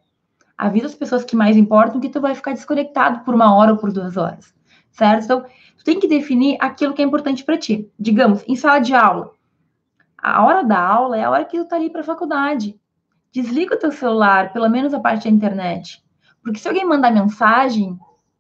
[0.58, 3.78] Avisa as pessoas que mais importam que tu vai ficar desconectado por uma hora ou
[3.78, 4.54] por duas horas,
[4.92, 5.24] certo?
[5.26, 5.46] Então,
[5.78, 7.90] tu tem que definir aquilo que é importante para ti.
[8.00, 9.32] Digamos, em sala de aula,
[10.18, 12.78] a hora da aula é a hora que tu tá ali para faculdade.
[13.32, 16.04] Desliga o teu celular, pelo menos a parte da internet.
[16.42, 17.98] Porque se alguém mandar mensagem,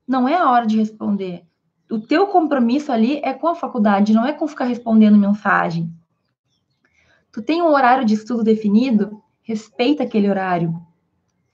[0.07, 1.43] não é a hora de responder.
[1.89, 5.91] O teu compromisso ali é com a faculdade, não é com ficar respondendo mensagem.
[7.31, 10.79] Tu tem um horário de estudo definido, respeita aquele horário.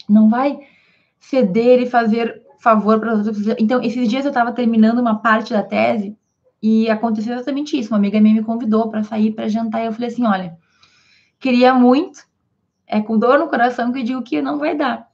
[0.07, 0.59] Não vai
[1.19, 3.47] ceder e fazer favor para os outros.
[3.59, 6.17] Então, esses dias eu estava terminando uma parte da tese
[6.61, 7.91] e aconteceu exatamente isso.
[7.91, 10.57] Uma amiga minha me convidou para sair para jantar e eu falei assim: olha,
[11.39, 12.25] queria muito,
[12.87, 15.07] é com dor no coração que eu digo que não vai dar,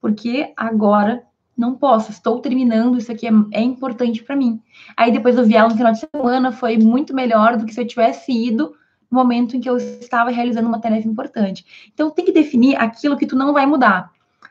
[0.00, 1.24] porque agora
[1.56, 4.62] não posso, estou terminando, isso aqui é, é importante para mim.
[4.96, 7.86] Aí depois eu vi no final de semana, foi muito melhor do que se eu
[7.86, 8.74] tivesse ido
[9.10, 11.90] no momento em que eu estava realizando uma tarefa importante.
[11.92, 14.10] Então, tem que definir aquilo que tu não vai mudar.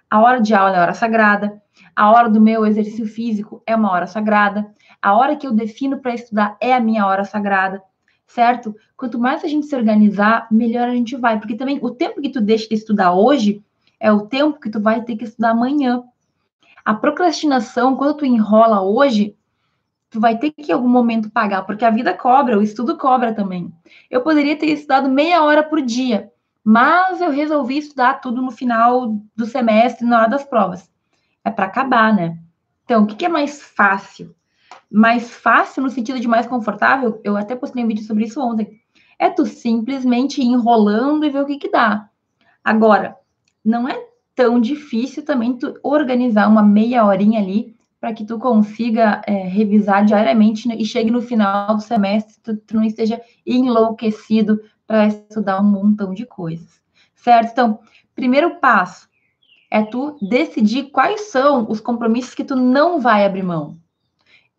[0.09, 1.61] A hora de aula é hora sagrada,
[1.95, 4.69] a hora do meu exercício físico é uma hora sagrada,
[5.01, 7.81] a hora que eu defino para estudar é a minha hora sagrada,
[8.27, 8.75] certo?
[8.99, 12.27] Quanto mais a gente se organizar, melhor a gente vai, porque também o tempo que
[12.27, 13.63] tu deixa de estudar hoje
[13.97, 16.03] é o tempo que tu vai ter que estudar amanhã.
[16.83, 19.37] A procrastinação, quando tu enrola hoje,
[20.09, 23.33] tu vai ter que em algum momento pagar, porque a vida cobra, o estudo cobra
[23.33, 23.73] também.
[24.11, 26.29] Eu poderia ter estudado meia hora por dia,
[26.61, 30.91] mas eu resolvi estudar tudo no final do semestre, na hora das provas.
[31.45, 32.37] É para acabar, né?
[32.83, 34.35] Então, o que, que é mais fácil?
[34.91, 38.77] Mais fácil no sentido de mais confortável, eu até postei um vídeo sobre isso ontem.
[39.19, 42.09] É tu simplesmente ir enrolando e ver o que, que dá.
[42.63, 43.17] Agora,
[43.63, 44.01] não é
[44.33, 50.05] tão difícil também tu organizar uma meia horinha ali para que tu consiga é, revisar
[50.05, 55.65] diariamente e chegue no final do semestre, tu, tu não esteja enlouquecido para estudar um
[55.65, 56.81] montão de coisas,
[57.13, 57.51] certo?
[57.51, 57.79] Então,
[58.15, 59.09] primeiro passo
[59.69, 63.77] é tu decidir quais são os compromissos que tu não vai abrir mão.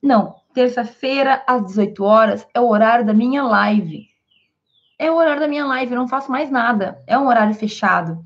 [0.02, 4.09] Não, terça-feira às 18 horas é o horário da minha live.
[5.00, 7.02] É o horário da minha live, eu não faço mais nada.
[7.06, 8.22] É um horário fechado.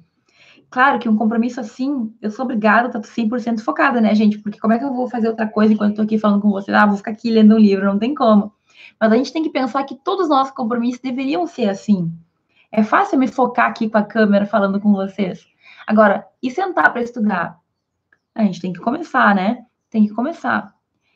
[0.68, 4.40] Claro que um compromisso assim, eu sou obrigada a estar 100% focada, né, gente?
[4.40, 6.72] Porque como é que eu vou fazer outra coisa enquanto estou aqui falando com você?
[6.72, 8.52] Ah, vou ficar aqui lendo um livro, não tem como.
[9.00, 12.12] Mas a gente tem que pensar que todos os nossos compromissos deveriam ser assim.
[12.72, 15.46] É fácil me focar aqui com a câmera falando com vocês.
[15.86, 17.56] Agora, e sentar para estudar?
[18.34, 19.64] A gente tem que começar, né?
[19.88, 20.74] Tem que começar.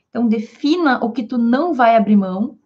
[0.08, 2.56] Então, defina o que tu não vai abrir mão.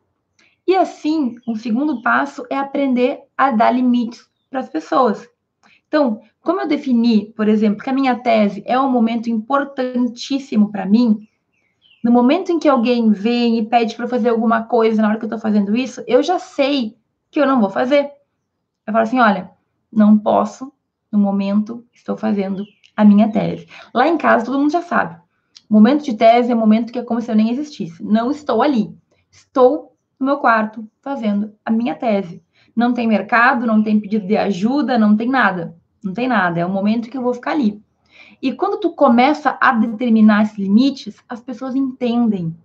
[0.67, 5.29] E assim, um segundo passo é aprender a dar limites para as pessoas.
[5.89, 10.87] Então, como eu defini, por exemplo, que a minha tese é um momento importantíssimo para
[10.87, 11.29] mim,
[12.03, 15.25] no momento em que alguém vem e pede para fazer alguma coisa na hora que
[15.25, 16.97] eu estou fazendo isso, eu já sei
[17.31, 18.11] que eu não vou fazer.
[18.87, 19.51] Eu falo assim: olha,
[19.93, 20.73] não posso,
[21.11, 22.65] no momento, estou fazendo
[22.97, 23.69] a minha tese.
[23.95, 25.21] Lá em casa, todo mundo já sabe.
[25.69, 28.03] Momento de tese é momento que é como se eu nem existisse.
[28.03, 28.95] Não estou ali.
[29.31, 29.92] Estou
[30.23, 32.43] no meu quarto fazendo a minha tese.
[32.75, 35.77] Não tem mercado, não tem pedido de ajuda, não tem nada.
[36.03, 37.83] Não tem nada, é o momento que eu vou ficar ali.
[38.41, 42.57] E quando tu começa a determinar esses limites, as pessoas entendem.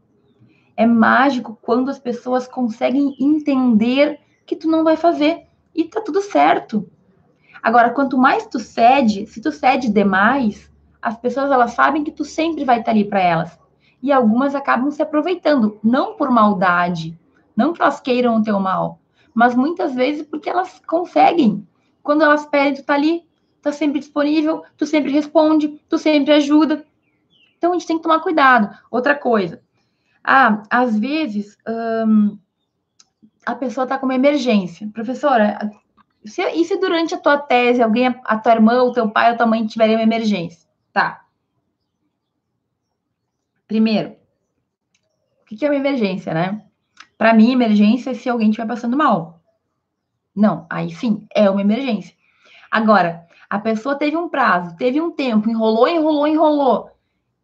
[0.76, 6.22] É mágico quando as pessoas conseguem entender que tu não vai fazer e tá tudo
[6.22, 6.88] certo.
[7.62, 12.24] Agora, quanto mais tu cede, se tu cede demais, as pessoas elas sabem que tu
[12.24, 13.60] sempre vai estar ali para elas.
[14.02, 17.18] E algumas acabam se aproveitando, não por maldade,
[17.58, 19.02] não que elas queiram o teu mal,
[19.34, 21.68] mas muitas vezes porque elas conseguem.
[22.04, 23.28] Quando elas pedem, tu tá ali,
[23.62, 26.86] tá sempre disponível, tu sempre responde, tu sempre ajuda.
[27.58, 28.78] Então a gente tem que tomar cuidado.
[28.92, 29.62] Outra coisa,
[30.24, 31.58] ah, às vezes
[32.08, 32.38] hum,
[33.44, 34.88] a pessoa tá com uma emergência.
[34.94, 35.72] Professora,
[36.24, 39.38] se, e se durante a tua tese alguém, a tua irmã, o teu pai ou
[39.38, 40.68] tua mãe tiverem uma emergência?
[40.94, 41.26] Tá.
[43.68, 44.16] Primeiro,
[45.42, 46.67] o que é uma emergência, né?
[47.18, 49.42] Para mim, emergência é se alguém estiver passando mal.
[50.36, 52.16] Não, aí sim, é uma emergência.
[52.70, 56.92] Agora, a pessoa teve um prazo, teve um tempo, enrolou, enrolou, enrolou,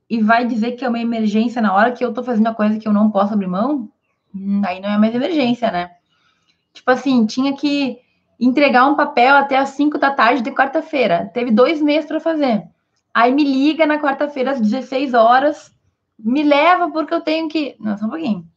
[0.09, 2.77] e vai dizer que é uma emergência na hora que eu tô fazendo a coisa
[2.77, 3.89] que eu não posso abrir mão,
[4.36, 5.91] hum, aí não é mais emergência, né?
[6.73, 7.97] Tipo assim, tinha que
[8.39, 11.31] entregar um papel até as 5 da tarde de quarta-feira.
[11.33, 12.63] Teve dois meses para fazer.
[13.13, 15.73] Aí me liga na quarta-feira às 16 horas,
[16.17, 17.75] me leva porque eu tenho que.
[17.79, 18.47] Não, só um pouquinho.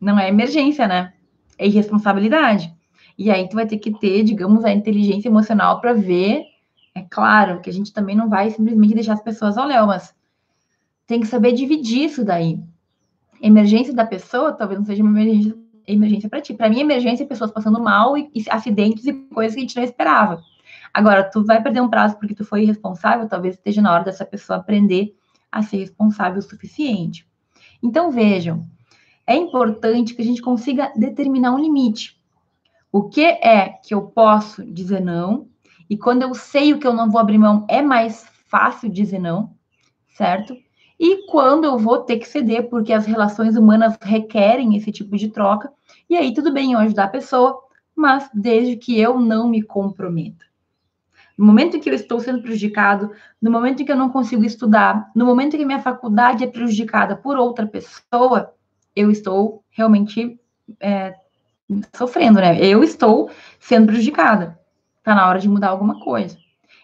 [0.00, 1.12] Não é emergência, né?
[1.58, 2.72] É irresponsabilidade.
[3.16, 6.44] E aí tu vai ter que ter, digamos, a inteligência emocional para ver
[6.98, 10.12] é claro que a gente também não vai simplesmente deixar as pessoas ao léu, mas
[11.06, 12.60] tem que saber dividir isso daí.
[13.40, 15.56] Emergência da pessoa talvez não seja uma emergência,
[15.86, 16.54] emergência para ti.
[16.54, 19.76] Para mim, emergência é pessoas passando mal e, e acidentes e coisas que a gente
[19.76, 20.42] não esperava.
[20.92, 24.24] Agora, tu vai perder um prazo porque tu foi irresponsável, talvez esteja na hora dessa
[24.24, 25.14] pessoa aprender
[25.52, 27.24] a ser responsável o suficiente.
[27.80, 28.66] Então, vejam,
[29.28, 32.18] é importante que a gente consiga determinar um limite.
[32.90, 35.46] O que é que eu posso dizer não
[35.90, 39.18] e quando eu sei o que eu não vou abrir mão, é mais fácil dizer
[39.18, 39.54] não,
[40.16, 40.56] certo?
[40.98, 45.28] E quando eu vou ter que ceder, porque as relações humanas requerem esse tipo de
[45.28, 45.70] troca,
[46.08, 47.60] e aí tudo bem eu ajudar a pessoa,
[47.94, 50.44] mas desde que eu não me comprometa.
[51.36, 54.44] No momento em que eu estou sendo prejudicado, no momento em que eu não consigo
[54.44, 58.54] estudar, no momento em que minha faculdade é prejudicada por outra pessoa,
[58.98, 60.38] eu estou realmente
[60.80, 61.14] é,
[61.94, 62.58] sofrendo, né?
[62.60, 63.30] Eu estou
[63.60, 64.58] sendo prejudicada.
[64.98, 66.36] Está na hora de mudar alguma coisa.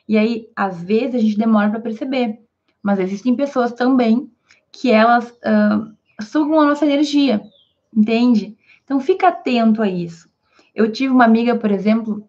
[0.08, 2.38] E aí, às vezes, a gente demora para perceber.
[2.80, 4.30] Mas existem pessoas também
[4.70, 7.40] que elas uh, sugam a nossa energia,
[7.94, 8.56] entende?
[8.84, 10.28] Então, fica atento a isso.
[10.74, 12.28] Eu tive uma amiga, por exemplo,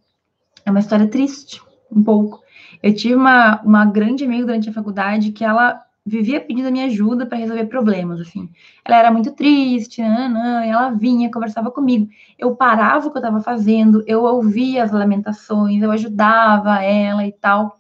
[0.66, 1.62] é uma história triste,
[1.92, 2.42] um pouco.
[2.82, 6.86] Eu tive uma, uma grande amiga durante a faculdade que ela vivia pedindo a minha
[6.86, 8.50] ajuda para resolver problemas, assim.
[8.84, 12.08] Ela era muito triste, não, não, ela vinha, conversava comigo.
[12.38, 17.32] Eu parava o que eu estava fazendo, eu ouvia as lamentações, eu ajudava ela e
[17.32, 17.80] tal.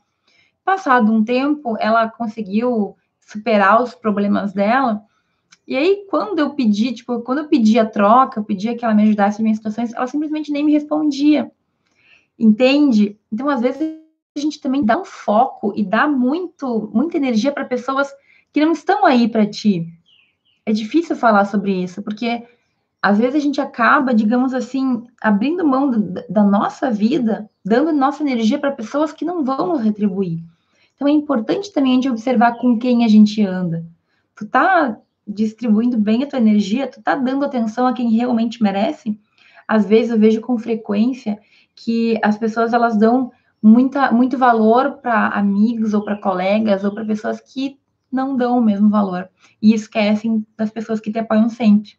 [0.63, 5.03] Passado um tempo, ela conseguiu superar os problemas dela.
[5.67, 8.93] E aí, quando eu pedi, tipo, quando eu pedi a troca, eu pedia que ela
[8.93, 11.51] me ajudasse em minhas situações, ela simplesmente nem me respondia.
[12.37, 13.17] Entende?
[13.31, 14.04] Então, às vezes,
[14.35, 18.13] a gente também dá um foco e dá muito, muita energia para pessoas
[18.51, 19.87] que não estão aí para ti.
[20.65, 22.43] É difícil falar sobre isso, porque
[23.01, 25.89] às vezes a gente acaba, digamos assim, abrindo mão
[26.29, 30.43] da nossa vida, dando nossa energia para pessoas que não vão nos retribuir.
[30.95, 33.85] Então é importante também a gente observar com quem a gente anda.
[34.35, 39.17] Tu tá distribuindo bem a tua energia, tu tá dando atenção a quem realmente merece?
[39.67, 41.39] Às vezes eu vejo com frequência
[41.75, 43.31] que as pessoas elas dão
[43.65, 47.79] muita, muito valor para amigos ou para colegas ou para pessoas que
[48.11, 49.27] não dão o mesmo valor
[49.59, 51.93] e esquecem das pessoas que te apoiam sempre.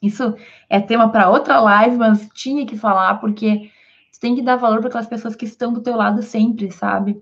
[0.00, 0.36] Isso
[0.70, 3.72] é tema para outra live, mas tinha que falar porque
[4.20, 7.20] tem que dar valor para aquelas pessoas que estão do teu lado sempre, sabe?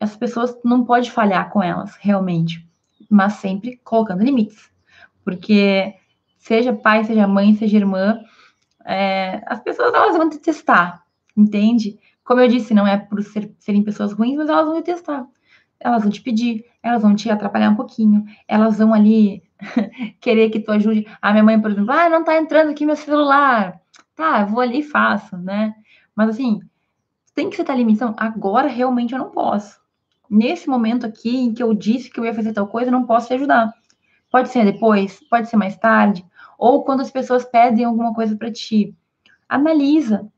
[0.00, 2.68] As pessoas não pode falhar com elas, realmente,
[3.08, 4.68] mas sempre colocando limites,
[5.24, 5.94] porque
[6.38, 8.18] seja pai, seja mãe, seja irmã,
[8.84, 11.04] é, as pessoas elas vão te testar,
[11.36, 12.00] entende?
[12.30, 15.26] Como eu disse, não é por ser, serem pessoas ruins, mas elas vão te testar.
[15.80, 19.42] Elas vão te pedir, elas vão te atrapalhar um pouquinho, elas vão ali
[20.22, 21.04] querer que tu ajude.
[21.20, 23.80] A minha mãe, por exemplo, ah, não tá entrando aqui meu celular.
[24.14, 25.74] Tá, vou ali e faço, né?
[26.14, 26.60] Mas assim,
[27.34, 28.14] tem que setar limitação.
[28.16, 29.80] Agora realmente eu não posso.
[30.30, 33.06] Nesse momento aqui em que eu disse que eu ia fazer tal coisa, eu não
[33.06, 33.74] posso te ajudar.
[34.30, 36.24] Pode ser depois, pode ser mais tarde,
[36.56, 38.94] ou quando as pessoas pedem alguma coisa para ti.
[39.48, 40.30] Analisa,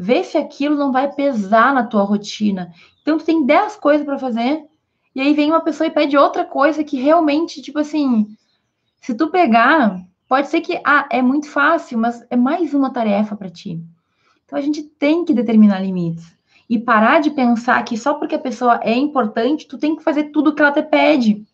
[0.00, 2.72] Vê se aquilo não vai pesar na tua rotina.
[3.02, 4.64] Então, tu tem 10 coisas para fazer,
[5.12, 8.28] e aí vem uma pessoa e pede outra coisa que realmente, tipo assim,
[9.00, 13.34] se tu pegar, pode ser que, ah, é muito fácil, mas é mais uma tarefa
[13.34, 13.82] para ti.
[14.44, 16.32] Então, a gente tem que determinar limites.
[16.70, 20.30] E parar de pensar que só porque a pessoa é importante, tu tem que fazer
[20.30, 21.44] tudo o que ela te pede.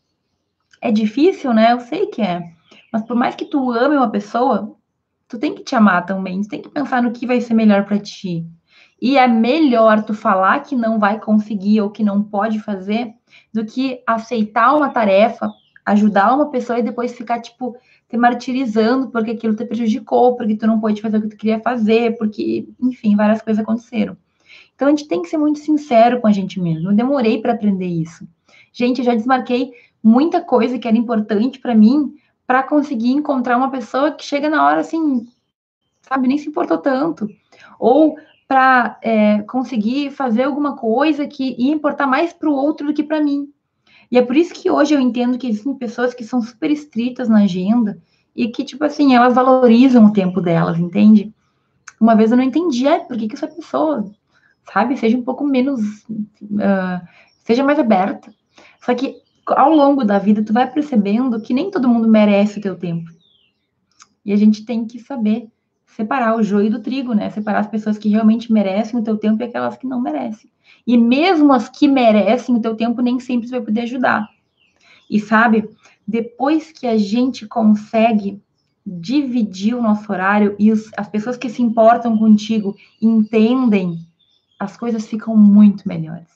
[0.82, 1.72] É difícil, né?
[1.72, 2.42] Eu sei que é.
[2.92, 4.76] Mas por mais que tu ame uma pessoa,
[5.34, 7.84] tu tem que te amar também, tu tem que pensar no que vai ser melhor
[7.84, 8.46] para ti.
[9.02, 13.12] E é melhor tu falar que não vai conseguir ou que não pode fazer
[13.52, 15.50] do que aceitar uma tarefa,
[15.84, 17.76] ajudar uma pessoa e depois ficar, tipo,
[18.08, 21.60] te martirizando porque aquilo te prejudicou, porque tu não pôde fazer o que tu queria
[21.60, 24.16] fazer, porque, enfim, várias coisas aconteceram.
[24.74, 26.90] Então a gente tem que ser muito sincero com a gente mesmo.
[26.90, 28.26] Eu demorei para aprender isso.
[28.72, 29.72] Gente, eu já desmarquei
[30.02, 32.14] muita coisa que era importante para mim
[32.46, 35.26] para conseguir encontrar uma pessoa que chega na hora assim,
[36.02, 37.28] sabe, nem se importou tanto.
[37.78, 38.16] Ou
[38.46, 43.02] para é, conseguir fazer alguma coisa que ia importar mais para o outro do que
[43.02, 43.48] para mim.
[44.10, 47.28] E é por isso que hoje eu entendo que existem pessoas que são super estritas
[47.28, 47.98] na agenda
[48.36, 51.32] e que, tipo assim, elas valorizam o tempo delas, entende?
[52.00, 54.04] Uma vez eu não entendi, é, por que, que essa pessoa,
[54.72, 55.80] sabe, seja um pouco menos,
[56.10, 57.00] uh,
[57.44, 58.32] seja mais aberta.
[58.84, 59.16] Só que
[59.46, 63.10] ao longo da vida, tu vai percebendo que nem todo mundo merece o teu tempo.
[64.24, 65.48] E a gente tem que saber
[65.86, 67.30] separar o joio do trigo, né?
[67.30, 70.50] Separar as pessoas que realmente merecem o teu tempo e aquelas que não merecem.
[70.86, 74.28] E mesmo as que merecem o teu tempo, nem sempre vai poder ajudar.
[75.08, 75.68] E sabe,
[76.06, 78.42] depois que a gente consegue
[78.84, 83.98] dividir o nosso horário e os, as pessoas que se importam contigo entendem,
[84.58, 86.28] as coisas ficam muito melhores.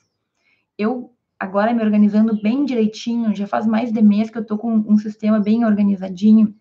[0.77, 4.72] Eu agora me organizando bem direitinho, já faz mais de mês que eu tô com
[4.74, 6.55] um sistema bem organizadinho.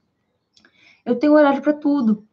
[1.05, 2.25] Eu tenho horário para tudo.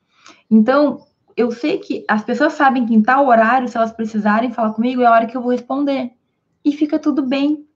[0.51, 4.73] Então, eu sei que as pessoas sabem que em tal horário, se elas precisarem falar
[4.73, 6.13] comigo, é a hora que eu vou responder.
[6.65, 7.67] E fica tudo bem,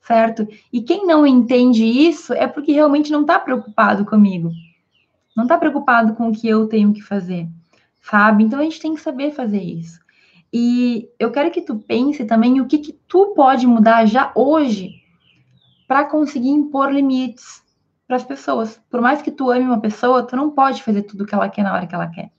[0.00, 0.46] certo?
[0.72, 4.50] E quem não entende isso é porque realmente não está preocupado comigo.
[5.36, 7.48] Não está preocupado com o que eu tenho que fazer,
[8.02, 8.42] sabe?
[8.42, 10.00] Então a gente tem que saber fazer isso.
[10.52, 14.92] E eu quero que tu pense também o que, que tu pode mudar já hoje
[15.86, 17.62] para conseguir impor limites
[18.06, 18.80] para as pessoas.
[18.90, 21.48] Por mais que tu ame uma pessoa, tu não pode fazer tudo o que ela
[21.48, 22.30] quer na hora que ela quer.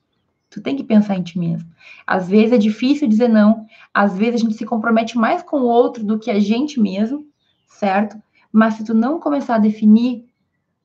[0.50, 1.70] Tu tem que pensar em ti mesmo.
[2.06, 5.66] Às vezes é difícil dizer não, às vezes a gente se compromete mais com o
[5.66, 7.28] outro do que a gente mesmo,
[7.68, 8.20] certo?
[8.52, 10.26] Mas se tu não começar a definir,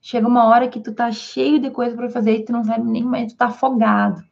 [0.03, 2.85] chega uma hora que tu tá cheio de coisa para fazer e tu não sabe
[2.85, 4.23] nem mais, tu tá afogado.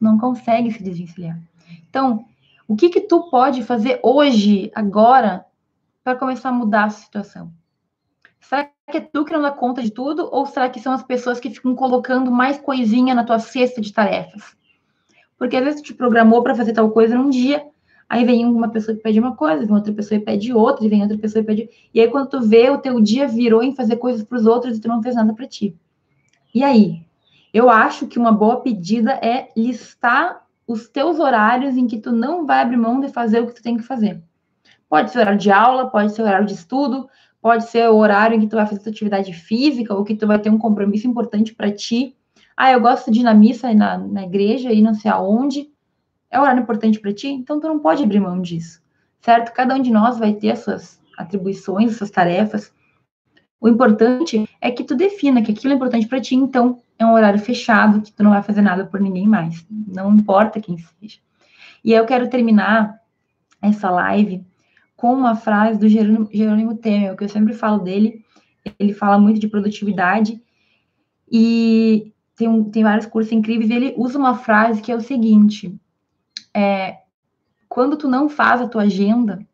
[0.00, 1.40] Não consegue se desvencilhar.
[1.88, 2.24] Então,
[2.66, 5.44] o que que tu pode fazer hoje, agora,
[6.02, 7.52] para começar a mudar a situação?
[8.40, 11.02] Será que é tu que não dá conta de tudo ou será que são as
[11.02, 14.56] pessoas que ficam colocando mais coisinha na tua cesta de tarefas?
[15.38, 17.66] Porque às vezes tu te programou para fazer tal coisa num dia,
[18.08, 20.88] Aí vem uma pessoa que pede uma coisa, vem outra pessoa e pede outra, e
[20.88, 21.70] vem outra pessoa e pede.
[21.92, 24.76] E aí, quando tu vê, o teu dia virou em fazer coisas para os outros
[24.76, 25.74] e tu não fez nada para ti.
[26.54, 27.02] E aí?
[27.52, 32.46] Eu acho que uma boa pedida é listar os teus horários em que tu não
[32.46, 34.22] vai abrir mão de fazer o que tu tem que fazer.
[34.88, 37.08] Pode ser horário de aula, pode ser horário de estudo,
[37.40, 40.26] pode ser o horário em que tu vai fazer tua atividade física ou que tu
[40.26, 42.16] vai ter um compromisso importante para ti.
[42.56, 45.70] Ah, eu gosto de ir na missa e na, na igreja e não sei aonde.
[46.30, 47.28] É horário importante para ti?
[47.28, 48.82] Então tu não pode abrir mão disso,
[49.20, 49.52] certo?
[49.52, 52.72] Cada um de nós vai ter as suas atribuições, as suas tarefas.
[53.60, 57.12] O importante é que tu defina que aquilo é importante para ti, então é um
[57.12, 61.18] horário fechado, que tu não vai fazer nada por ninguém mais, não importa quem seja.
[61.84, 62.98] E eu quero terminar
[63.60, 64.42] essa live
[64.96, 68.24] com uma frase do Jerônimo, Temer, que eu sempre falo dele,
[68.78, 70.40] ele fala muito de produtividade,
[71.30, 75.00] e tem, um, tem vários cursos incríveis, e ele usa uma frase que é o
[75.02, 75.78] seguinte,
[76.54, 77.00] é,
[77.68, 79.46] quando tu não faz a tua agenda,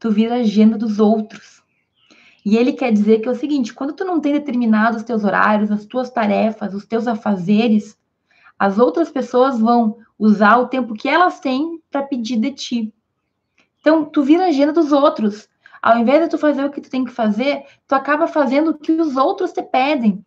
[0.00, 1.55] tu vira a agenda dos outros.
[2.46, 5.24] E ele quer dizer que é o seguinte: quando tu não tem determinados os teus
[5.24, 7.98] horários, as tuas tarefas, os teus afazeres,
[8.56, 12.94] as outras pessoas vão usar o tempo que elas têm para pedir de ti.
[13.80, 15.48] Então, tu vira a agenda dos outros.
[15.82, 18.78] Ao invés de tu fazer o que tu tem que fazer, tu acaba fazendo o
[18.78, 20.24] que os outros te pedem.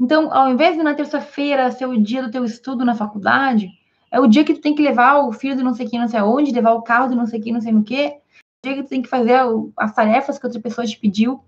[0.00, 3.68] Então, ao invés de na terça-feira ser o dia do teu estudo na faculdade,
[4.10, 6.08] é o dia que tu tem que levar o filho de não sei quem, não
[6.08, 8.16] sei aonde, levar o carro de não sei quem, não sei no quê.
[8.62, 9.38] O dia que tu tem que fazer
[9.76, 11.44] as tarefas que outra pessoa te pediu.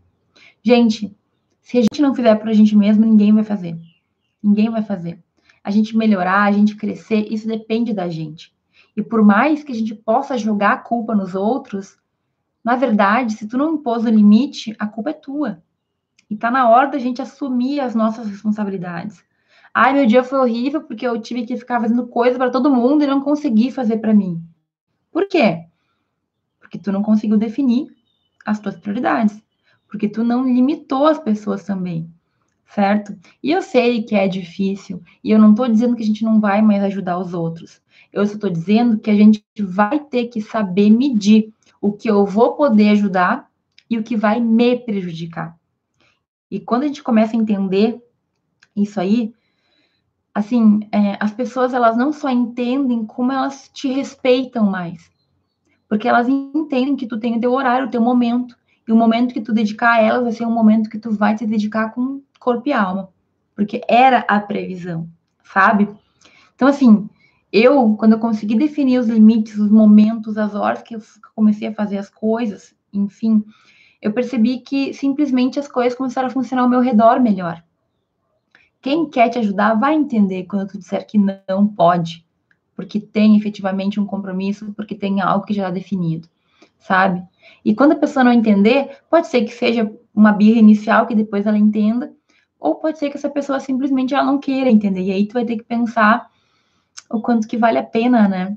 [0.64, 1.16] Gente,
[1.60, 3.76] se a gente não fizer por a gente mesmo, ninguém vai fazer.
[4.40, 5.18] Ninguém vai fazer.
[5.62, 8.54] A gente melhorar, a gente crescer, isso depende da gente.
[8.96, 11.98] E por mais que a gente possa jogar a culpa nos outros,
[12.62, 15.62] na verdade, se tu não impôs o limite, a culpa é tua.
[16.30, 19.24] E tá na hora da gente assumir as nossas responsabilidades.
[19.74, 23.02] Ai, meu dia foi horrível porque eu tive que ficar fazendo coisa para todo mundo
[23.02, 24.40] e não consegui fazer para mim.
[25.10, 25.64] Por quê?
[26.60, 27.88] Porque tu não conseguiu definir
[28.44, 29.42] as tuas prioridades
[29.92, 32.10] porque tu não limitou as pessoas também,
[32.66, 33.14] certo?
[33.42, 36.40] E eu sei que é difícil, e eu não estou dizendo que a gente não
[36.40, 37.82] vai mais ajudar os outros.
[38.10, 42.24] Eu só estou dizendo que a gente vai ter que saber medir o que eu
[42.24, 43.50] vou poder ajudar
[43.88, 45.58] e o que vai me prejudicar.
[46.50, 48.02] E quando a gente começa a entender
[48.74, 49.30] isso aí,
[50.34, 55.10] assim, é, as pessoas elas não só entendem como elas te respeitam mais,
[55.86, 58.56] porque elas entendem que tu tem o teu horário, o teu momento,
[58.86, 61.34] e o momento que tu dedicar a elas vai ser um momento que tu vai
[61.36, 63.10] te dedicar com corpo e alma.
[63.54, 65.08] Porque era a previsão,
[65.44, 65.88] sabe?
[66.54, 67.08] Então, assim,
[67.52, 71.02] eu, quando eu consegui definir os limites, os momentos, as horas que eu
[71.34, 73.44] comecei a fazer as coisas, enfim,
[74.00, 77.62] eu percebi que simplesmente as coisas começaram a funcionar ao meu redor melhor.
[78.80, 82.26] Quem quer te ajudar vai entender quando tu disser que não pode,
[82.74, 86.28] porque tem efetivamente um compromisso, porque tem algo que já é definido,
[86.80, 87.22] sabe?
[87.64, 91.46] E quando a pessoa não entender, pode ser que seja uma birra inicial que depois
[91.46, 92.12] ela entenda,
[92.58, 95.02] ou pode ser que essa pessoa simplesmente ela não queira entender.
[95.02, 96.28] E aí tu vai ter que pensar
[97.10, 98.56] o quanto que vale a pena, né?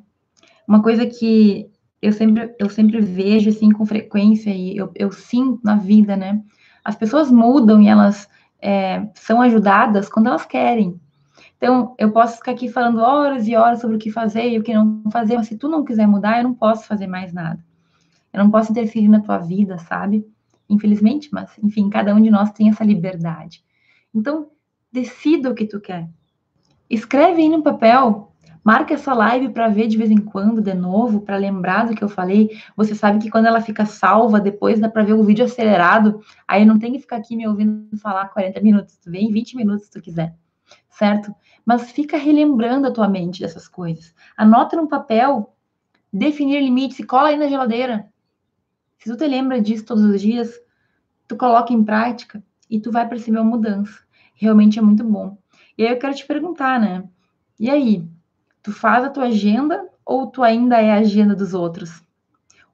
[0.68, 1.70] Uma coisa que
[2.02, 6.42] eu sempre, eu sempre vejo assim com frequência e eu, eu sinto na vida, né?
[6.84, 8.30] As pessoas mudam e elas
[8.62, 11.00] é, são ajudadas quando elas querem.
[11.58, 14.64] Então, eu posso ficar aqui falando horas e horas sobre o que fazer e o
[14.64, 17.60] que não fazer, mas se tu não quiser mudar, eu não posso fazer mais nada.
[18.36, 20.28] Eu não posso interferir na tua vida, sabe?
[20.70, 23.64] Infelizmente, mas enfim, cada um de nós tem essa liberdade.
[24.14, 24.50] Então,
[24.92, 26.10] decida o que tu quer.
[26.90, 31.22] Escreve aí no papel, marca essa live para ver de vez em quando, de novo,
[31.22, 32.50] para lembrar do que eu falei.
[32.76, 36.20] Você sabe que quando ela fica salva, depois dá para ver o vídeo acelerado.
[36.46, 39.86] Aí não tem que ficar aqui me ouvindo falar 40 minutos, tu vem 20 minutos
[39.86, 40.36] se tu quiser,
[40.90, 41.34] certo?
[41.66, 44.14] Mas fica relembrando a tua mente dessas coisas.
[44.36, 45.56] Anota no papel,
[46.12, 48.14] definir limites e cola aí na geladeira.
[48.98, 50.60] Se tu te lembra disso todos os dias,
[51.28, 54.00] tu coloca em prática e tu vai perceber uma mudança.
[54.36, 55.38] Realmente é muito bom.
[55.78, 57.04] E aí eu quero te perguntar, né?
[57.60, 58.08] E aí,
[58.62, 62.04] tu faz a tua agenda ou tu ainda é a agenda dos outros?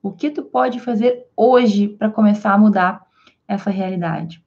[0.01, 3.05] O que tu pode fazer hoje para começar a mudar
[3.47, 4.43] essa realidade?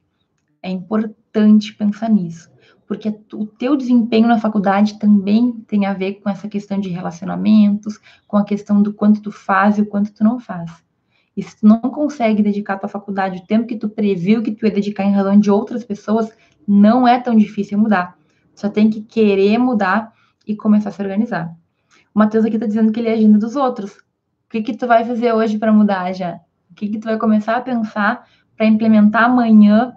[0.61, 2.51] É importante pensar nisso,
[2.87, 7.99] porque o teu desempenho na faculdade também tem a ver com essa questão de relacionamentos,
[8.27, 10.83] com a questão do quanto tu faz e o quanto tu não faz.
[11.35, 14.51] E se tu não consegue dedicar a tua faculdade o tempo que tu previu que
[14.51, 16.29] tu ia dedicar em razão de outras pessoas,
[16.67, 18.17] não é tão difícil mudar.
[18.53, 20.13] Só tem que querer mudar
[20.47, 21.53] e começar a se organizar.
[22.13, 23.91] O Matheus aqui tá dizendo que ele é agenda dos outros.
[23.91, 26.39] O que que tu vai fazer hoje para mudar já?
[26.71, 28.25] O que que tu vai começar a pensar
[28.55, 29.93] para implementar amanhã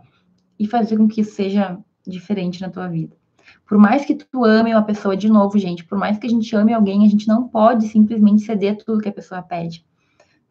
[0.58, 3.16] e fazer com que isso seja diferente na tua vida?
[3.64, 6.54] Por mais que tu ame uma pessoa, de novo, gente, por mais que a gente
[6.56, 9.86] ame alguém, a gente não pode simplesmente ceder tudo que a pessoa pede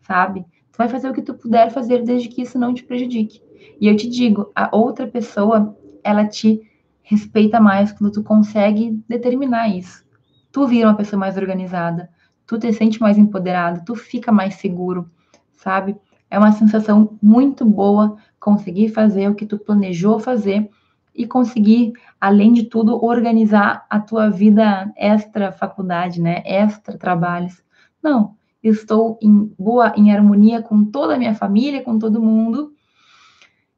[0.07, 0.45] sabe?
[0.77, 3.41] Tu vai fazer o que tu puder fazer desde que isso não te prejudique.
[3.81, 6.61] E eu te digo, a outra pessoa, ela te
[7.01, 10.05] respeita mais quando tu consegue determinar isso.
[10.51, 12.11] Tu vira uma pessoa mais organizada,
[12.45, 15.09] tu te sente mais empoderado, tu fica mais seguro,
[15.53, 15.97] sabe?
[16.29, 20.69] É uma sensação muito boa conseguir fazer o que tu planejou fazer
[21.15, 26.43] e conseguir, além de tudo, organizar a tua vida extra faculdade, né?
[26.45, 27.63] Extra trabalhos.
[28.03, 28.36] Não,
[28.71, 32.73] estou em boa, em harmonia com toda a minha família, com todo mundo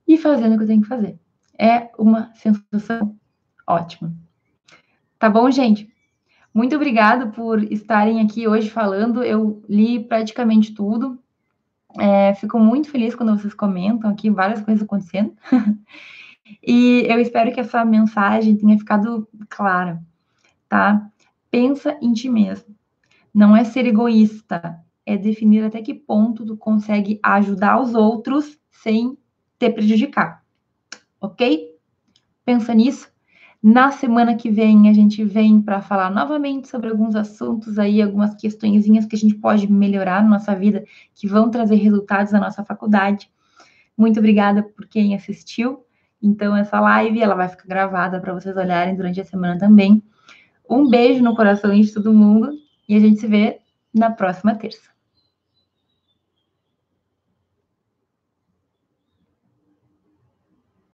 [0.08, 1.20] e fazendo o que eu tenho que fazer.
[1.58, 3.16] É uma sensação
[3.68, 4.14] ótima.
[5.20, 5.92] Tá bom, gente?
[6.54, 9.24] Muito obrigado por estarem aqui hoje falando.
[9.24, 11.20] Eu li praticamente tudo.
[12.00, 15.34] É, fico muito feliz quando vocês comentam aqui várias coisas acontecendo.
[16.66, 20.02] e eu espero que essa mensagem tenha ficado clara,
[20.68, 21.08] tá?
[21.52, 22.79] Pensa em ti mesmo.
[23.34, 29.18] Não é ser egoísta, é definir até que ponto tu consegue ajudar os outros sem
[29.58, 30.44] te prejudicar.
[31.20, 31.76] Ok?
[32.46, 33.10] Pensa nisso.
[33.62, 38.34] Na semana que vem, a gente vem para falar novamente sobre alguns assuntos aí, algumas
[38.36, 42.64] questõezinhas que a gente pode melhorar na nossa vida, que vão trazer resultados na nossa
[42.64, 43.30] faculdade.
[43.98, 45.84] Muito obrigada por quem assistiu.
[46.22, 50.02] Então, essa live, ela vai ficar gravada para vocês olharem durante a semana também.
[50.70, 52.54] Um beijo no coração de todo mundo
[52.90, 53.62] e a gente se vê
[53.94, 54.90] na próxima terça.